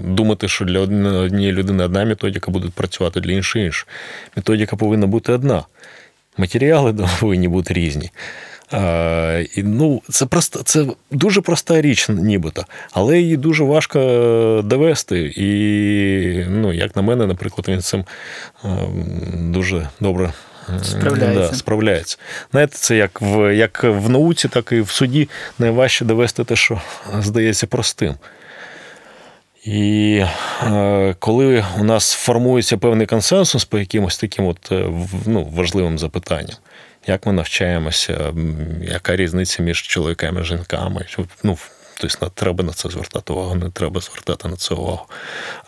[0.03, 3.85] Думати, що для однієї людини одна методика буде працювати для іншої інша.
[4.35, 5.63] Методика повинна бути одна.
[6.37, 8.11] Матеріали повинні бути різні.
[8.73, 13.99] Е, і, ну, Це просто, це дуже проста річ, нібито, але її дуже важко
[14.65, 15.33] довести.
[15.35, 18.05] І, ну, як на мене, наприклад, він з цим
[18.65, 18.67] е,
[19.33, 20.33] дуже добре.
[20.83, 21.49] Справляється.
[21.49, 22.17] Да, справляється.
[22.51, 26.81] Знаєте, це як в як в науці, так і в суді найважче довести те, що
[27.19, 28.15] здається простим.
[29.63, 30.23] І
[30.63, 34.71] е, коли у нас формується певний консенсус по якимось таким от,
[35.25, 36.55] ну, важливим запитанням,
[37.07, 38.33] як ми навчаємося,
[38.81, 41.05] яка різниця між чоловіками і жінками.
[41.43, 41.57] Ну,
[41.97, 45.05] Тобто треба на це звертати увагу, не треба звертати на це увагу.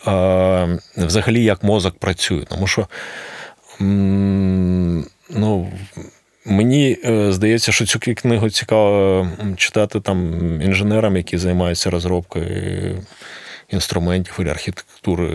[0.05, 2.43] А, Взагалі, як мозок працює.
[2.49, 2.87] Тому що
[5.29, 5.71] ну,
[6.45, 13.03] мені е, здається, що цю книгу цікаво читати там інженерам, які займаються розробкою
[13.69, 15.29] інструментів і архітектури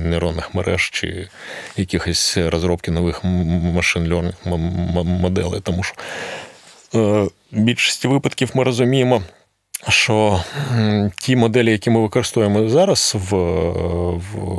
[0.00, 1.28] нейронних мереж чи
[1.76, 3.24] якихось розробки нових
[3.74, 4.34] машин льорних
[5.04, 5.60] моделей.
[5.60, 5.94] Тому що
[6.94, 9.22] е, більшості випадків ми розуміємо,
[9.88, 10.40] що
[11.18, 13.36] ті моделі, які ми використовуємо зараз в,
[14.16, 14.52] в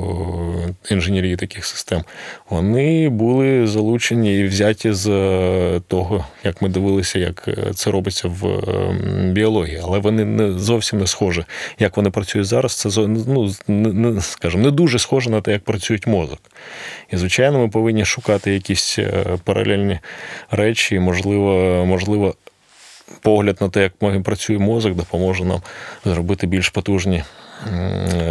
[0.92, 2.04] інженерії таких систем,
[2.50, 8.28] вони були залучені і взяті з е, того, як ми дивилися, як е, це робиться
[8.28, 8.62] в
[9.32, 11.44] біології, але вони не зовсім не схожі.
[11.80, 16.08] Як вони працюють зараз, це ну, не, скажімо, не дуже схоже на те, як працюють
[16.08, 16.40] мозок.
[17.12, 20.00] І, звичайно, ми повинні шукати якісь е, паралельні
[20.52, 22.36] речі, можливо, можливо,
[23.22, 25.62] погляд на те, як працює мозок, допоможе нам
[26.06, 27.24] зробити більш потужні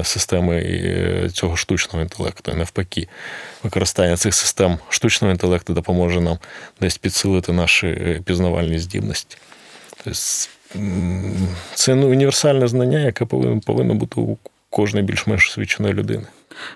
[0.02, 2.54] системи е, цього штучного інтелекту.
[2.54, 3.08] Навпаки,
[3.62, 6.38] використання цих систем штучного інтелекту допоможе нам
[6.80, 9.36] десь підсилити наші е, пізнавальні здібності.
[9.96, 10.18] Тобто,
[11.74, 13.24] це ну, універсальне знання, яке
[13.66, 14.38] повинно бути у
[14.70, 16.24] кожної більш-менш освіченої людини.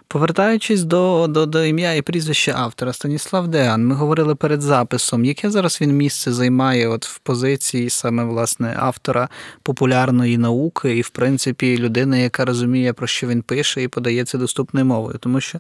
[0.08, 5.50] Повертаючись до, до, до ім'я і прізвища автора Станіслав Деан, ми говорили перед записом, яке
[5.50, 9.28] зараз він місце займає от в позиції саме власне автора
[9.62, 14.38] популярної науки і, в принципі, людини, яка розуміє, про що він пише, і подає це
[14.38, 15.18] доступною мовою.
[15.20, 15.58] Тому що,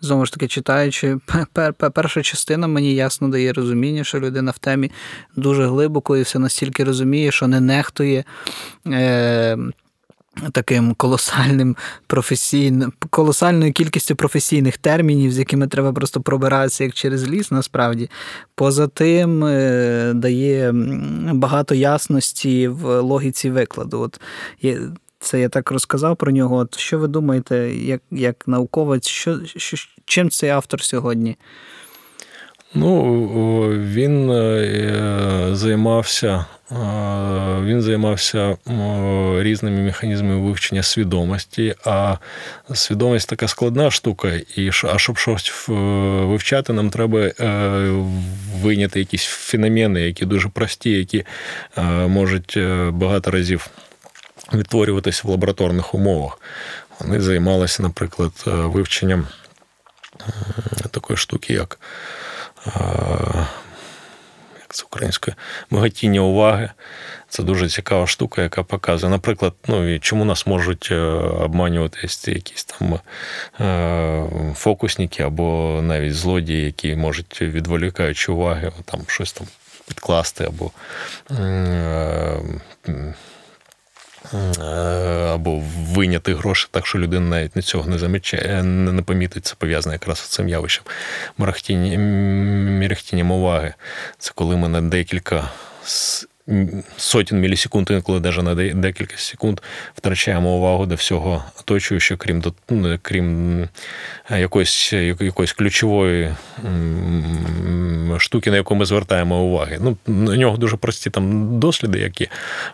[0.00, 1.18] знову ж таки, читаючи
[1.52, 4.90] пер, пер, перша частина, мені ясно дає розуміння, що людина в темі
[5.36, 8.24] дуже глибоко і все настільки розуміє, що не нехтує.
[8.86, 9.58] Е,
[10.52, 11.76] Таким колосальним
[12.06, 18.10] професійним, колосальною кількістю професійних термінів, з якими треба просто пробиратися як через ліс, насправді.
[18.54, 20.72] Поза тим е, дає
[21.32, 24.00] багато ясності в логіці викладу.
[24.00, 24.20] От
[25.20, 26.56] це я так розказав про нього.
[26.56, 31.36] От що ви думаєте, як, як науковець, що, що, чим цей автор сьогодні?
[32.74, 36.74] Ну, він е, займався, е,
[37.64, 38.56] він займався
[39.38, 42.16] різними механізмами вивчення свідомості, а
[42.74, 45.72] свідомість така складна штука, і а щоб щось е,
[46.22, 47.34] вивчати, нам треба е,
[48.62, 51.24] вийняти якісь феномени, які дуже прості, які
[51.78, 53.70] е, можуть е, багато разів
[54.54, 56.38] відтворюватися в лабораторних умовах.
[57.00, 59.26] Вони займалися, наприклад, е, вивченням
[60.90, 61.86] такої штуки, як е,
[64.60, 65.34] як це українською,
[65.70, 66.70] миготіння уваги.
[67.28, 71.00] Це дуже цікава штука, яка показує, наприклад, ну і чому нас можуть е,
[71.44, 72.98] обманювати якісь там
[73.60, 79.46] е, фокусники або навіть злодії, які можуть відволікаючи уваги, там щось там
[79.88, 80.70] підкласти або.
[84.34, 84.64] Е, е,
[85.34, 89.46] або вийняти гроші так, що людина навіть не цього не замічає, не, не помітить.
[89.46, 90.84] Це пов'язане якраз з цим явищем
[91.38, 91.98] мерехтіння,
[92.78, 93.74] мерехтінням уваги.
[94.18, 95.50] Це коли ми на декілька
[96.96, 99.60] сотень мілісекунд, інколи навіть на декілька секунд
[99.94, 103.62] втрачаємо увагу до всього оточуючого, крім до ну, крім
[104.30, 106.34] е, якоїсь, якоїсь ключової
[108.20, 109.78] штуки, на яку ми звертаємо уваги.
[109.80, 112.28] Ну, на нього дуже прості там досліди, які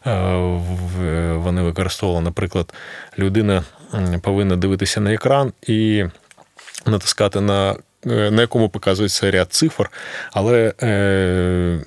[0.07, 0.31] е,
[1.35, 2.25] вони використовували.
[2.25, 2.75] Наприклад,
[3.19, 3.65] людина
[4.23, 6.05] повинна дивитися на екран і
[6.87, 7.77] натискати на.
[8.07, 9.91] Е, На якому показується ряд цифр,
[10.33, 11.79] але, е,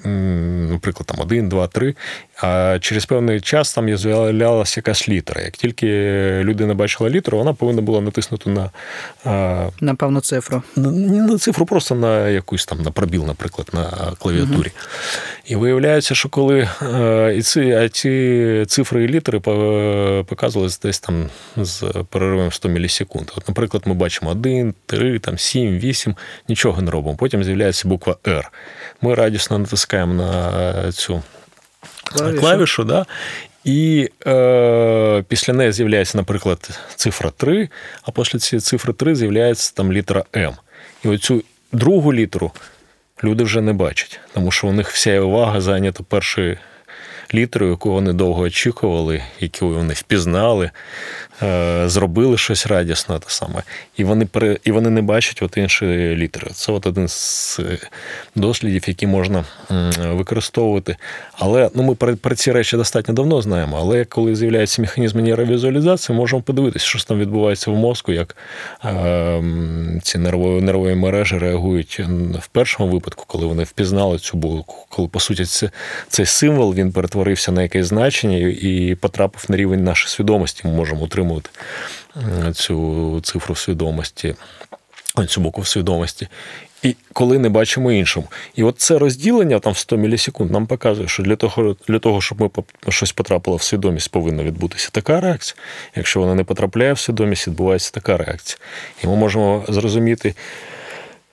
[0.72, 1.96] наприклад, там 1, 2, 3,
[2.44, 5.42] а через певний час там з'являлася якась літера.
[5.42, 5.88] Як тільки
[6.44, 8.70] людина бачила літеру, вона повинна була натиснути на
[9.26, 10.64] е, Напевно, цифру.
[10.76, 13.86] на- не на цифру, просто на якусь там на пробіл, наприклад, на
[14.20, 14.72] клавіатурі.
[15.46, 19.40] І виявляється, що коли е, і ці, а ці цифри і літери
[20.24, 23.32] показувалися десь там з переривом 100 мілісекунд.
[23.38, 26.09] От, наприклад, ми бачимо 1, 3, там 7, 8,
[26.48, 27.16] нічого не робимо.
[27.18, 28.44] Потім з'являється буква R.
[29.02, 31.22] Ми радісно натискаємо на цю
[32.04, 32.40] Клавішу.
[32.40, 33.06] клавішу, да?
[33.64, 37.70] і е, після неї з'являється, наприклад, цифра 3,
[38.04, 40.54] а після цієї цифри 3 з'являється там літера М.
[41.06, 42.52] І оцю другу літеру
[43.24, 46.58] люди вже не бачать, тому що у них вся увага зайнята першою
[47.34, 50.72] літерою, яку вони довго очікували, яку вони впізнали, е,
[51.86, 53.64] зробили щось радісне те саме.
[53.98, 54.28] І вони,
[54.64, 56.52] і вони не бачать от інші літери.
[56.54, 57.78] Це от один з е,
[58.36, 59.46] дослідів, які можна
[60.00, 60.96] використовувати.
[61.34, 63.78] Але ну, ми про, про ці речі достатньо давно знаємо.
[63.80, 68.36] Але коли з'являються механізми нейровізуалізації, можемо подивитися, що там відбувається в мозку, як
[68.86, 69.44] е,
[70.04, 72.00] ці нервові, нервові мережі реагують
[72.40, 75.70] в першому випадку, коли вони впізнали цю булку, коли по суті це,
[76.08, 80.62] цей символ він перетворився на якесь значення і потрапив на рівень нашої свідомості.
[80.68, 81.29] Ми можемо утримувати
[82.18, 84.36] м, цю цифру свідомості,
[85.28, 86.28] цю букву свідомості.
[86.84, 88.28] І коли не бачимо іншому.
[88.56, 92.22] І от це розділення там в 100 мілісекунд нам показує, що для того, для того,
[92.22, 92.50] щоб ми
[92.90, 95.62] щось потрапило в свідомість, повинна відбутися така реакція.
[95.96, 98.58] Якщо вона не потрапляє в свідомість, відбувається така реакція.
[99.04, 100.36] І ми можемо зрозуміти,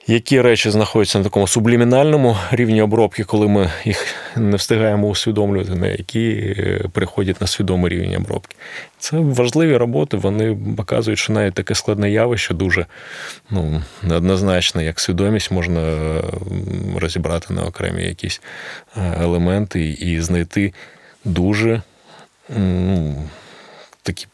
[0.07, 5.87] які речі знаходяться на такому сублімінальному рівні обробки, коли ми їх не встигаємо усвідомлювати, на
[5.87, 8.57] які е, переходять на свідомий рівень обробки.
[8.99, 12.87] Це важливі роботи, вони показують, що навіть таке складне явище дуже
[13.51, 16.23] ну, неоднозначне, як свідомість можна е,
[16.97, 18.41] розібрати на окремі якісь
[18.97, 20.73] е, елементи і знайти
[21.25, 21.83] дуже
[22.57, 23.15] ну,
[24.03, 24.27] такі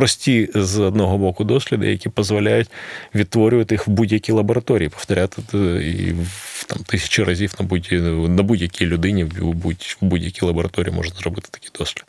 [0.00, 2.70] прості з одного боку досліди, які дозволяють
[3.14, 7.88] відтворювати їх в будь-якій лабораторії, повторяти е, і в, там тисячі разів на будь
[8.30, 12.04] на будь-якій людині в будь в будь-якій лабораторії можна зробити такий дослід.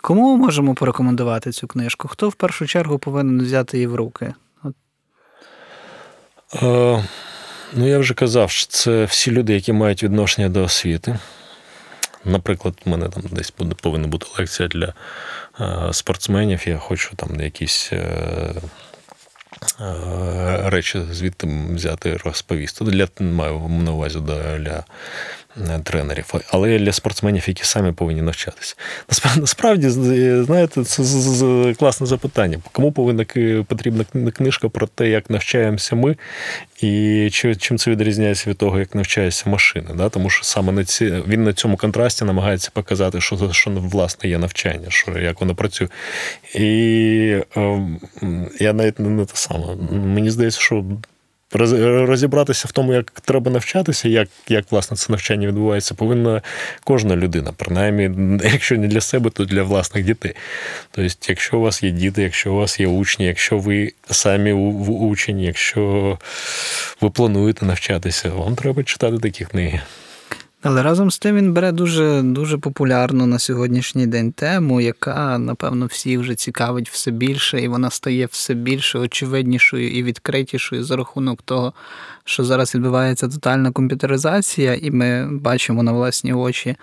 [0.00, 2.08] Кому ми можемо порекомендувати цю книжку?
[2.08, 4.34] Хто в першу чергу повинен взяти її в руки?
[4.62, 4.74] От
[6.62, 7.04] Е,
[7.72, 11.18] ну, я вже казав, що це всі люди, які мають відношення до освіти.
[12.24, 13.50] Наприклад, у мене там десь
[13.82, 14.94] повинна бути лекція для
[15.92, 16.68] спортсменів.
[16.68, 18.54] Я хочу там якісь е,
[19.80, 22.84] е, речі звідти взяти розповісти.
[22.84, 24.84] Для маю на увазі для е,
[25.82, 28.76] тренерів, але для спортсменів, які самі повинні навчатися.
[29.36, 31.02] Насправді, знаєте, це
[31.78, 32.58] класне запитання.
[32.72, 33.24] Кому повинна
[33.64, 36.16] потрібна книжка про те, як навчаємося ми,
[36.82, 39.90] і чим це відрізняється від того, як навчається машина?
[39.94, 40.08] Да?
[40.08, 44.38] Тому що саме на ці, він на цьому контрасті намагається показати, що, що власне є
[44.38, 45.88] навчання, що як воно працює.
[46.54, 47.80] І е,
[48.60, 49.76] я навіть не, те саме.
[49.90, 50.84] Мені здається, що
[51.52, 56.42] розібратися в тому, як треба навчатися, як, як власне це навчання відбувається, повинна
[56.84, 60.34] кожна людина, принаймні, якщо не для себе, то для власних дітей.
[60.90, 64.90] Тобто, якщо у вас є діти, якщо у вас є учні, якщо ви самі в-
[64.90, 66.18] учені, якщо
[67.00, 69.80] ви плануєте навчатися, вам треба читати такі книги.
[70.62, 75.86] Але разом з тим він бере дуже, дуже популярну на сьогоднішній день тему, яка, напевно,
[75.86, 81.42] всіх вже цікавить все більше, і вона стає все більше очевиднішою і відкритішою за рахунок
[81.42, 81.72] того,
[82.24, 86.76] що зараз відбувається тотальна комп'ютеризація, і ми бачимо на власні очі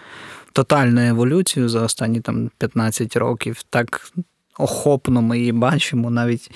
[0.53, 3.63] тотальну еволюцію за останні там 15 років.
[3.69, 4.11] Так
[4.57, 6.51] охопно ми її бачимо, навіть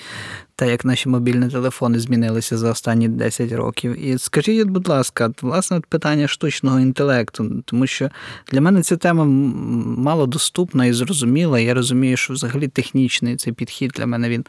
[0.56, 4.04] те, як наші мобільні телефони змінилися за останні 10 років.
[4.04, 8.10] І скажіть, будь ласка, власне питання штучного інтелекту, тому що
[8.52, 11.60] для мене ця тема м, мало доступна і зрозуміла.
[11.60, 14.44] Я розумію, що взагалі технічний цей підхід для мене він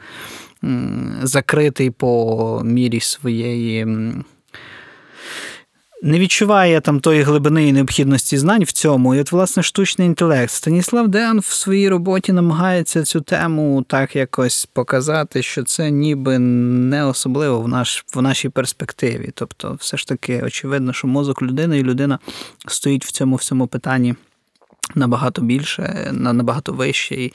[1.23, 3.87] закритий по мірі своєї.
[6.03, 9.15] Не відчуває там тої глибини і необхідності знань в цьому.
[9.15, 10.51] І от, власне, штучний інтелект.
[10.51, 17.05] Станіслав Деан в своїй роботі намагається цю тему так якось показати, що це ніби не
[17.05, 19.31] особливо в, наш, в нашій перспективі.
[19.35, 22.19] Тобто, все ж таки, очевидно, що мозок людини і людина
[22.67, 24.15] стоїть в цьому всьому питанні
[24.95, 27.29] набагато більше, набагато вище.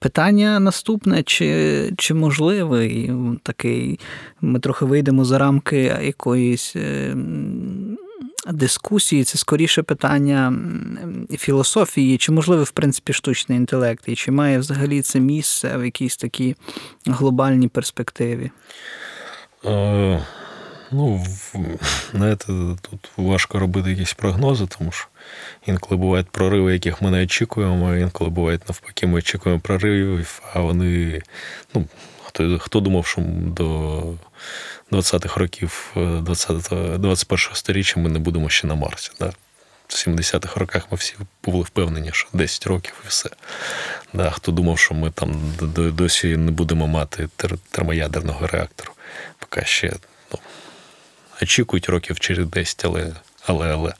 [0.00, 4.00] Питання наступне: чи, чи можливий такий,
[4.40, 7.16] ми трохи вийдемо за рамки якоїсь е,
[8.48, 10.54] дискусії, це скоріше питання
[11.30, 16.16] філософії, чи можливий, в принципі, штучний інтелект, і чи має взагалі це місце в якійсь
[16.16, 16.56] такій
[17.06, 18.50] глобальній перспективі?
[20.92, 21.26] Е, ну,
[22.12, 22.46] знаєте,
[22.90, 25.06] тут важко робити якісь прогнози, тому що
[25.66, 30.60] інколи бувають прориви, яких ми не очікуємо, а інколи бувають навпаки, ми очікуємо проривів, а
[30.60, 31.22] вони.
[31.74, 31.86] Ну,
[32.24, 34.02] хто, хто думав, що до
[34.92, 39.10] 20-х років 20, 21-го сторіччя ми не будемо ще на Марсі.
[39.20, 39.32] Да?
[39.88, 41.14] В 70-х роках ми всі
[41.44, 43.30] були впевнені, що 10 років і все.
[44.12, 47.28] Да, хто думав, що ми там досі не будемо мати
[47.70, 48.92] термоядерного реактору,
[49.38, 49.92] поки ще
[51.42, 53.12] очікують років через 10, але
[53.46, 53.92] але, але.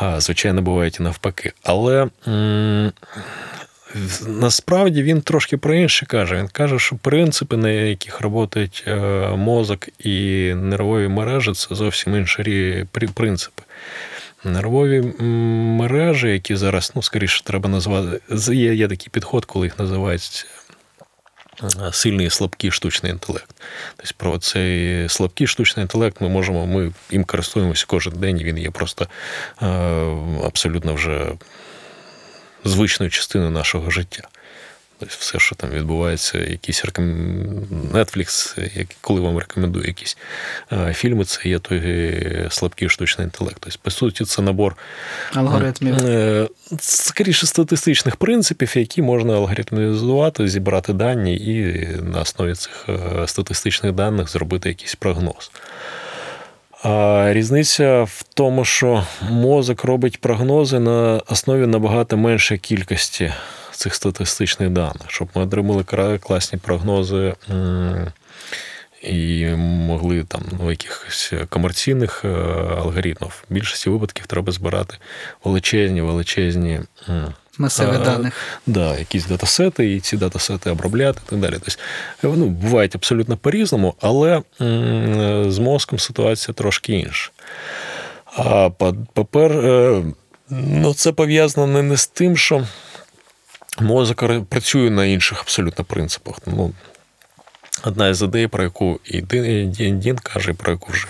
[0.00, 1.52] А, звичайно, бувають і навпаки.
[1.62, 2.92] Але м-
[4.26, 6.36] насправді він трошки про інше каже.
[6.36, 8.84] Він каже, що принципи, на яких працюють
[9.36, 10.14] мозок і
[10.56, 13.62] нервові мережі, це зовсім інші при- принципи.
[14.44, 15.00] Нервові
[15.78, 18.20] мережі, які зараз, ну, скоріше, треба назвати.
[18.52, 20.61] Є, є такий підход, коли їх називають е,
[21.92, 23.54] сильний і слабкий штучний інтелект.
[23.96, 28.70] Тобто про цей слабкий штучний інтелект ми можемо, ми їм користуємося кожен день, він є
[28.70, 29.06] просто
[29.62, 29.66] е,
[30.44, 31.32] абсолютно вже
[32.64, 34.28] звичною частиною нашого життя.
[35.02, 37.04] Тобто все, що там відбувається, якісь реком...
[37.92, 38.58] Netflix,
[39.00, 40.16] коли вам рекомендує якісь
[40.72, 43.56] е, фільми, це є той е, слабкий штучний інтелект.
[43.60, 44.76] Тобто, по суті, це набор
[45.34, 45.94] Алгоритмів.
[45.94, 46.48] Е,
[46.80, 52.88] скоріше статистичних принципів, які можна алгоритмізувати, зібрати дані і на основі цих
[53.26, 55.50] статистичних даних зробити якийсь прогноз.
[56.82, 63.32] А різниця в тому, що мозок робить прогнози на основі набагато меншої кількості
[63.72, 65.84] цих статистичних даних, щоб ми отримали
[66.18, 67.34] класні прогнози
[69.02, 72.28] і могли там ну, якихось комерційних е,
[72.78, 73.44] алгоритмів.
[73.50, 74.96] В більшості випадків треба збирати
[75.44, 76.80] величезні, величезні.
[77.58, 78.34] Масиви А, даних.
[78.66, 81.56] Да, якісь датасети, і ці датасети обробляти і так далі.
[82.20, 84.42] Тобто, ну, бувають абсолютно по-різному, але
[85.50, 87.30] з мозком ситуація трошки інша.
[88.36, 88.70] А
[89.36, 90.02] е,
[90.50, 92.66] ну, це пов'язано не з тим, що
[93.80, 96.36] мозок працює на інших абсолютно принципах.
[96.46, 96.72] Ну,
[97.84, 101.06] одна із ідей, про яку і Дін, Дін, Дін каже, і про яку вже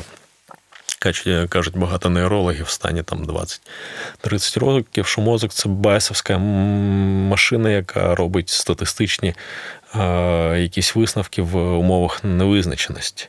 [1.49, 3.25] кажуть багато нейрологів в стані там
[4.25, 9.35] 20-30 років, що мозок це байсовська машина, яка робить статистичні
[9.95, 13.29] е, якісь висновки в умовах невизначеності.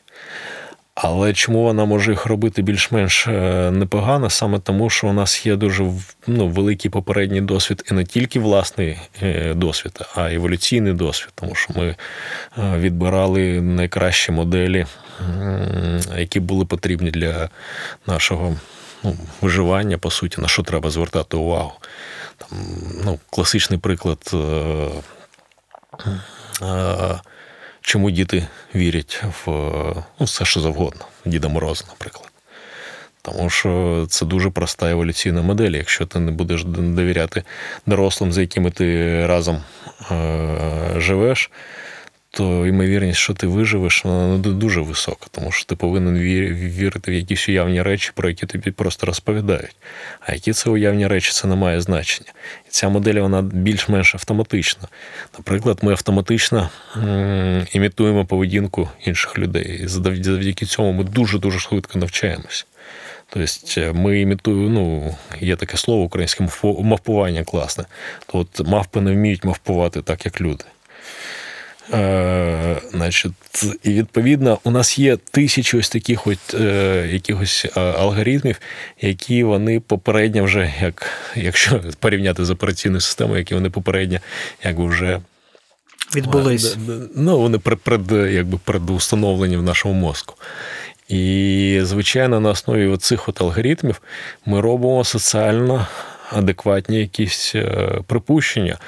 [0.94, 4.30] Але чому вона може їх робити більш-менш е, непогано?
[4.30, 5.90] Саме тому, що у нас є дуже
[6.26, 11.72] ну, великий попередній досвід, і не тільки власний е, досвід, а еволюційний досвід, тому що
[11.76, 11.96] ми е,
[12.78, 14.86] відбирали найкращі моделі,
[16.16, 17.48] які були потрібні для
[18.06, 18.56] нашого
[19.04, 21.72] ну, виживання, по суті, на що треба звертати увагу.
[22.36, 22.48] Там,
[23.04, 24.30] ну, класичний приклад.
[24.34, 24.36] е,
[26.62, 27.20] е,
[27.84, 29.50] чому діти вірять в
[30.20, 32.30] ну, все, що завгодно, Діда Мороз, наприклад.
[33.22, 35.70] Тому що це дуже проста еволюційна модель.
[35.70, 37.42] Якщо ти не будеш довіряти
[37.86, 39.62] дорослим, з якими ти разом
[40.10, 41.50] е- живеш,
[42.36, 47.48] то ймовірність, що ти виживеш, вона дуже висока, тому що ти повинен вірити в якісь
[47.48, 49.76] уявні речі, про які тобі просто розповідають.
[50.20, 52.32] А які це уявні речі, це не має значення.
[52.66, 54.88] І ця модель вона більш-менш автоматична.
[55.38, 56.70] Наприклад, ми автоматично
[57.72, 59.80] імітуємо поведінку інших людей.
[59.82, 62.64] І завдяки цьому ми дуже-дуже швидко навчаємося.
[63.28, 67.84] Тобто ми імітуємо, ну, є таке слово українське мавпування класне.
[68.26, 70.64] То от мавпи не вміють мавпувати так, як люди.
[71.92, 73.32] Е, значить,
[73.82, 78.60] і відповідно, у нас є тисячі ось таких от, е, якихось е, алгоритмів,
[79.00, 84.18] які вони попередньо вже, як, якщо порівняти з операційною системою, які вони попередньо
[84.64, 85.20] якби вже
[86.14, 86.74] Відбулись.
[86.74, 90.34] Д- Ну, вони пред, якби предустановлені в нашому мозку.
[91.08, 94.02] І, звичайно, на основі оцих от алгоритмів
[94.46, 95.86] ми робимо соціально
[96.30, 98.78] адекватні якісь е, припущення.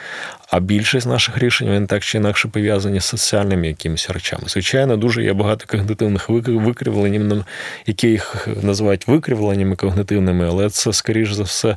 [0.50, 4.42] А більшість наших рішень вони так чи інакше пов'язані з соціальними якимись речами.
[4.46, 7.44] Звичайно, дуже є багато когнитивних вик- викривлень,
[7.86, 11.76] які їх називають викривленнями когнитивними, але це, скоріш за все,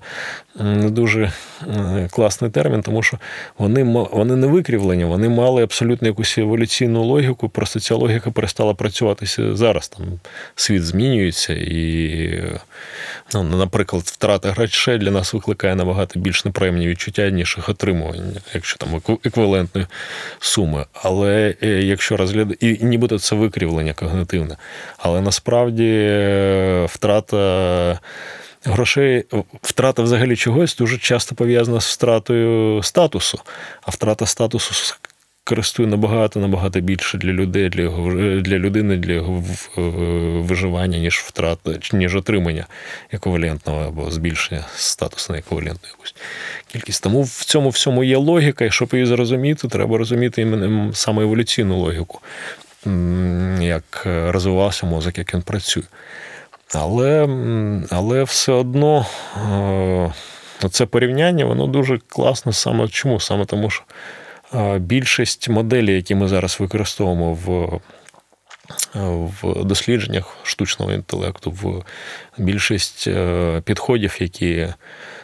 [0.59, 1.31] не дуже
[2.11, 3.17] класний термін, тому що
[3.57, 9.55] вони, вони не викривлення, вони мали абсолютно якусь еволюційну логіку, просто ця логіка перестала працюватися
[9.55, 9.87] зараз.
[9.87, 10.05] Там
[10.55, 12.43] світ змінюється, і,
[13.33, 18.77] ну, наприклад, втрата грошей для нас викликає набагато більш неприємні відчуття, ніж їх отримування, якщо
[18.77, 19.87] там еквівалентної
[20.39, 20.85] суми.
[20.93, 24.57] Але е, якщо розглядати, і, нібито це викривлення когнитивне,
[24.97, 27.99] але насправді е, втрата.
[28.63, 29.25] Грошей,
[29.61, 33.39] втрата взагалі чогось дуже часто пов'язана з втратою статусу,
[33.81, 34.73] а втрата статусу
[35.43, 38.11] користує набагато набагато більше для людей, для його
[38.41, 39.43] для людини, для його
[39.77, 39.81] е,
[40.41, 42.65] виживання, ніж втрата, ніж отримання
[43.11, 46.15] еквівалентного або збільшення статусу на еквівалентну якусь
[46.67, 47.03] кількість.
[47.03, 50.59] Тому в цьому всьому є логіка, і щоб її зрозуміти, треба розуміти
[50.93, 52.19] саме еволюційну логіку,
[53.61, 55.83] як е, розвивався мозок, як він працює.
[56.73, 57.27] Але,
[57.89, 59.05] але все одно
[60.63, 63.19] е, це порівняння, воно дуже класно саме чому?
[63.19, 63.93] Саме тому, що е,
[64.79, 67.79] більшість моделей, які ми зараз використовуємо в.
[69.41, 71.83] В дослідженнях штучного інтелекту, в
[72.37, 74.67] більшість е, підходів, які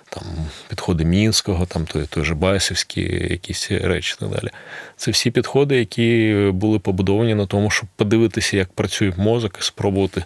[0.10, 0.24] там
[0.70, 4.52] підходи Мінського, там той, той же Байсівські якісь речі і так далі.
[4.98, 10.24] Це всі підходи, які були побудовані на тому, щоб подивитися, як працює мозок, і спробувати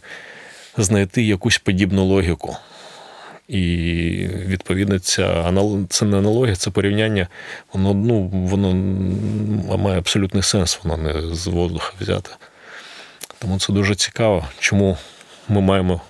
[0.78, 2.58] знайти якусь подібну логіку.
[3.50, 3.62] І
[4.46, 5.54] відповідно, ця
[5.90, 7.28] це не аналогія, це порівняння,
[7.74, 8.74] воно ну, воно
[9.78, 12.30] має абсолютний сенс, воно не з воздуха взяти.
[13.40, 14.98] Тому це дуже цікаво, чому
[15.48, 16.02] ми маємо,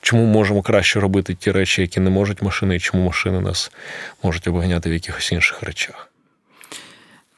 [0.00, 3.72] чому можемо краще робити ті речі, які не можуть машини, і чому машини нас
[4.22, 6.11] можуть обганяти в якихось інших речах.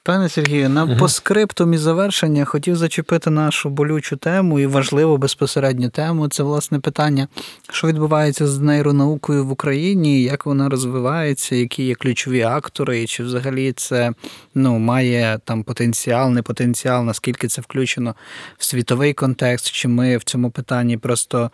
[0.06, 0.98] Пане Сергію, на Мгм.
[0.98, 6.28] по скриптум і завершення хотів зачепити нашу болючу тему і важливу безпосередню тему.
[6.28, 7.28] Це власне питання,
[7.70, 13.22] що відбувається з нейронаукою в Україні, як вона розвивається, які є ключові актори, і чи
[13.22, 14.12] взагалі це
[14.54, 18.14] ну, має там потенціал, не потенціал, наскільки це включено
[18.58, 21.50] в світовий контекст, чи ми в цьому питанні просто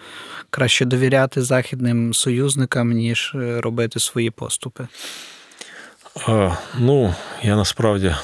[0.51, 4.89] краще довіряти західним союзникам, ніж е, робити свої поступи.
[6.27, 8.15] А, ну, я насправді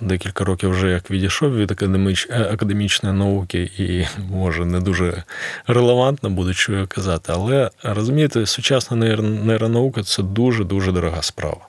[0.00, 2.28] декілька років вже як відійшов від академіч...
[2.30, 5.22] е, академічної науки, і може не дуже
[5.66, 7.32] релевантно буде, що казати.
[7.32, 11.66] Але розумієте, сучасна нейро- нейронаука це дуже дуже дорога справа.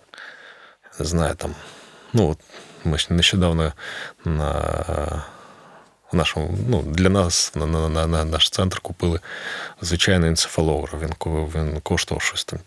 [0.99, 1.55] Знаю, там,
[2.13, 2.37] ну, от
[2.85, 3.73] ми ж нещодавно
[4.25, 5.23] на
[6.13, 9.19] нашому, ну, для нас на, на, на, на наш центр купили
[9.81, 11.01] звичайний енцефалограф.
[11.01, 12.59] Він, він коштував щось там,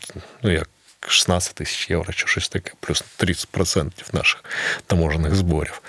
[0.43, 0.69] ну як
[1.09, 4.45] 16 тисяч євро чи щось таке, плюс 30% наших
[4.87, 5.83] таможених зборів.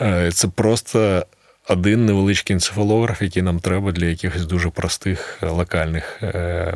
[0.00, 1.26] Е, Це просто
[1.68, 6.74] один невеличкий енцефалограф, який нам треба для якихось дуже простих е, локальних е,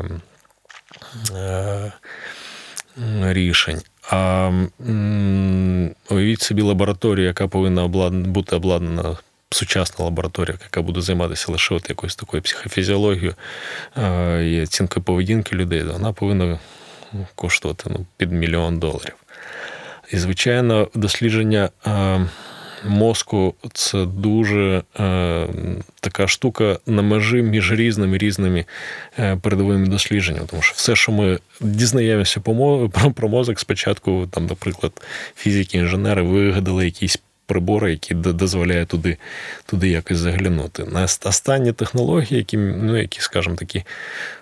[3.22, 3.82] рішень.
[4.10, 4.50] А
[6.10, 9.16] уявіть собі лабораторію, яка повинна бути обладнана.
[9.50, 13.34] Сучасна лабораторія, яка буде займатися лише от якоюсь такою психофізіологією
[14.52, 16.58] і оцінкою поведінки людей, вона повинна
[17.34, 19.14] коштувати ну, під мільйон доларів.
[20.12, 22.20] І, звичайно, дослідження е,
[22.84, 25.46] мозку це дуже е,
[26.00, 28.64] така штука на межі між різними різними
[29.18, 30.46] е, передовими дослідженнями.
[30.50, 32.40] Тому що все, що ми дізнаємося
[33.14, 34.92] про, мозок, спочатку, там, наприклад,
[35.36, 37.18] фізики, інженери вигадали якісь.
[37.48, 39.16] Прибори, які дозволяють туди,
[39.66, 40.86] туди якось заглянути.
[41.24, 43.84] Останні технології, які, ну, які, скажімо такі,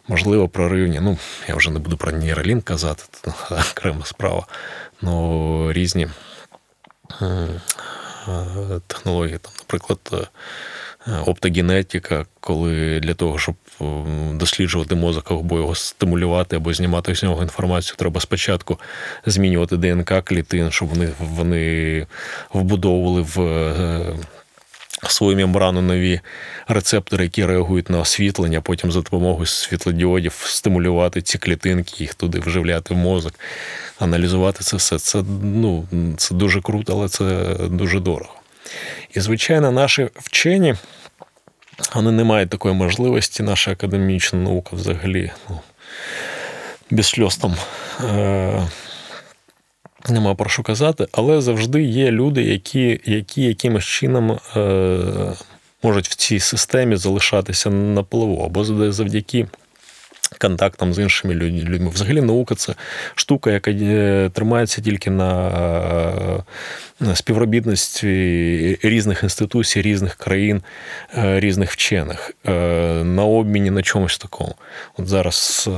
[0.09, 1.01] можливо, проривні.
[1.01, 3.33] Ну, я вже не буду про нейролін казати, це
[3.73, 4.47] окрема справа.
[5.03, 6.09] Ну, різні
[7.23, 7.49] е,
[8.87, 10.27] технології, там, наприклад, е,
[11.27, 13.55] оптогенетика, коли для того, щоб
[14.33, 18.81] досліджувати мозок або його стимулювати, або знімати з нього інформацію, треба спочатку
[19.27, 22.07] змінювати ДНК клітин, щоб вони, вони
[22.53, 24.17] вбудовували в е,
[25.09, 26.21] свою мембрану нові
[26.69, 32.95] рецептори, які реагують на освітлення, потім за допомогою світлодіодів стимулювати ці клітинки, їх туди вживляти
[32.95, 33.35] в мозок,
[33.99, 34.99] аналізувати це все.
[34.99, 35.87] Це, ну,
[36.17, 38.36] це дуже круто, але це дуже дорого.
[39.15, 40.75] І, звичайно, наші вчені.
[41.95, 45.61] Вони не мають такої можливості, наша академічна наука взагалі ну,
[46.91, 47.55] без сльоз там
[48.05, 48.69] е,
[50.09, 54.99] нема про що казати, але завжди є люди, які, які якимось чином е,
[55.83, 59.47] можуть в цій системі залишатися на плаву, або завдяки
[60.39, 61.91] контактам з іншими людьми.
[61.95, 62.75] Взагалі наука це
[63.15, 66.43] штука, яка е, тримається тільки на е,
[67.01, 70.63] на співробітництві різних інституцій, різних країн,
[71.19, 72.33] е, різних вчених,
[73.05, 74.55] на обміні на чомусь такому.
[74.97, 75.71] От зараз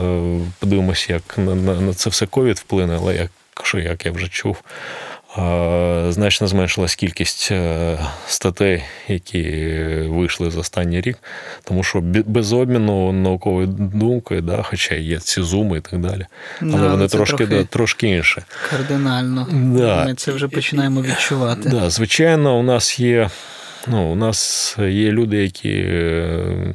[0.58, 3.30] подивимося, як на це все ковід вплине, але як,
[3.62, 4.62] що, як я вже чув.
[6.08, 9.42] Значно зменшилась кількість е, статей, які
[10.08, 11.18] вийшли за останній рік,
[11.64, 16.26] тому що без обміну науковою думкою, да, хоча є ці зуми і так далі,
[16.62, 18.42] але Да, вони це трошки, трохи да, трошки інше.
[18.70, 19.46] Кардинально.
[19.52, 20.04] Да.
[20.04, 21.68] Ми це вже починаємо відчувати.
[21.68, 23.30] Да, звичайно, у нас є.
[23.90, 26.74] Ну, у нас є люди, які е,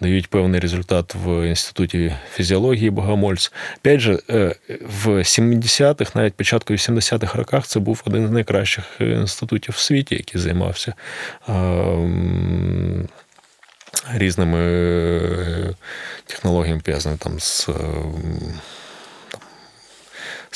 [0.00, 3.52] дають певний результат в інституті фізіології Богомольць.
[3.78, 9.74] Опять же, е, в 70-х, навіть початку 80-х роках, це був один з найкращих інститутів
[9.74, 10.94] в світі, який займався
[11.48, 11.52] е,
[14.14, 15.74] різними е,
[16.26, 17.68] технологіями, пов'язаними там з.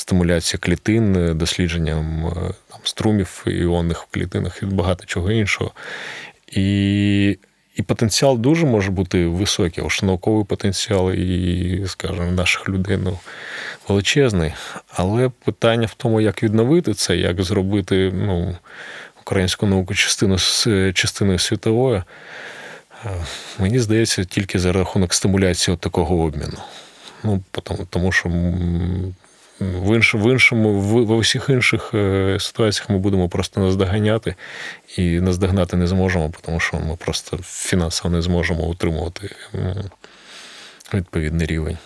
[0.01, 5.71] Е, стимуляція клітин, е, дослідженням е, там, струмів іонних в клітинах і багато чого іншого.
[6.51, 7.37] І,
[7.75, 13.19] і потенціал дуже може бути високий, аж науковий потенціал і, скажімо, наших людей ну,
[13.87, 14.53] величезний.
[14.93, 18.55] Але питання в тому, як відновити це, як зробити ну,
[19.21, 20.37] українську науку частину,
[20.93, 22.03] частиною світовою.
[23.05, 23.09] Е,
[23.59, 26.57] Мені здається, тільки за рахунок стимуляції от такого обміну.
[27.23, 27.43] Ну,
[27.89, 28.29] тому, що
[29.61, 34.35] в, інш, в іншому, в, в усіх інших е, ситуаціях ми будемо просто наздоганяти,
[34.97, 39.35] і наздогнати не зможемо, тому що ми просто фінансово не зможемо утримувати
[40.93, 41.77] відповідний рівень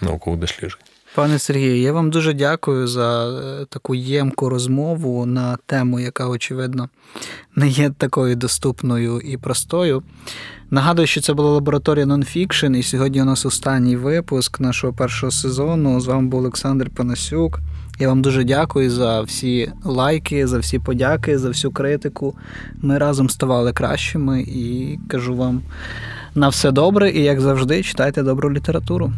[0.00, 0.80] наукових досліджень.
[1.14, 6.88] Пане Сергію, я вам дуже дякую за е, таку ємку розмову на тему, яка, очевидно,
[7.56, 10.02] не є такою доступною і простою.
[10.72, 16.00] Нагадую, що це була лабораторія Nonfiction, і сьогодні у нас останній випуск нашого першого сезону.
[16.00, 17.60] З вами був Олександр Панасюк.
[17.98, 22.34] Я вам дуже дякую за всі лайки, за всі подяки, за всю критику.
[22.82, 25.62] Ми разом ставали кращими і кажу вам
[26.34, 29.12] на все добре, і як завжди, читайте добру літературу.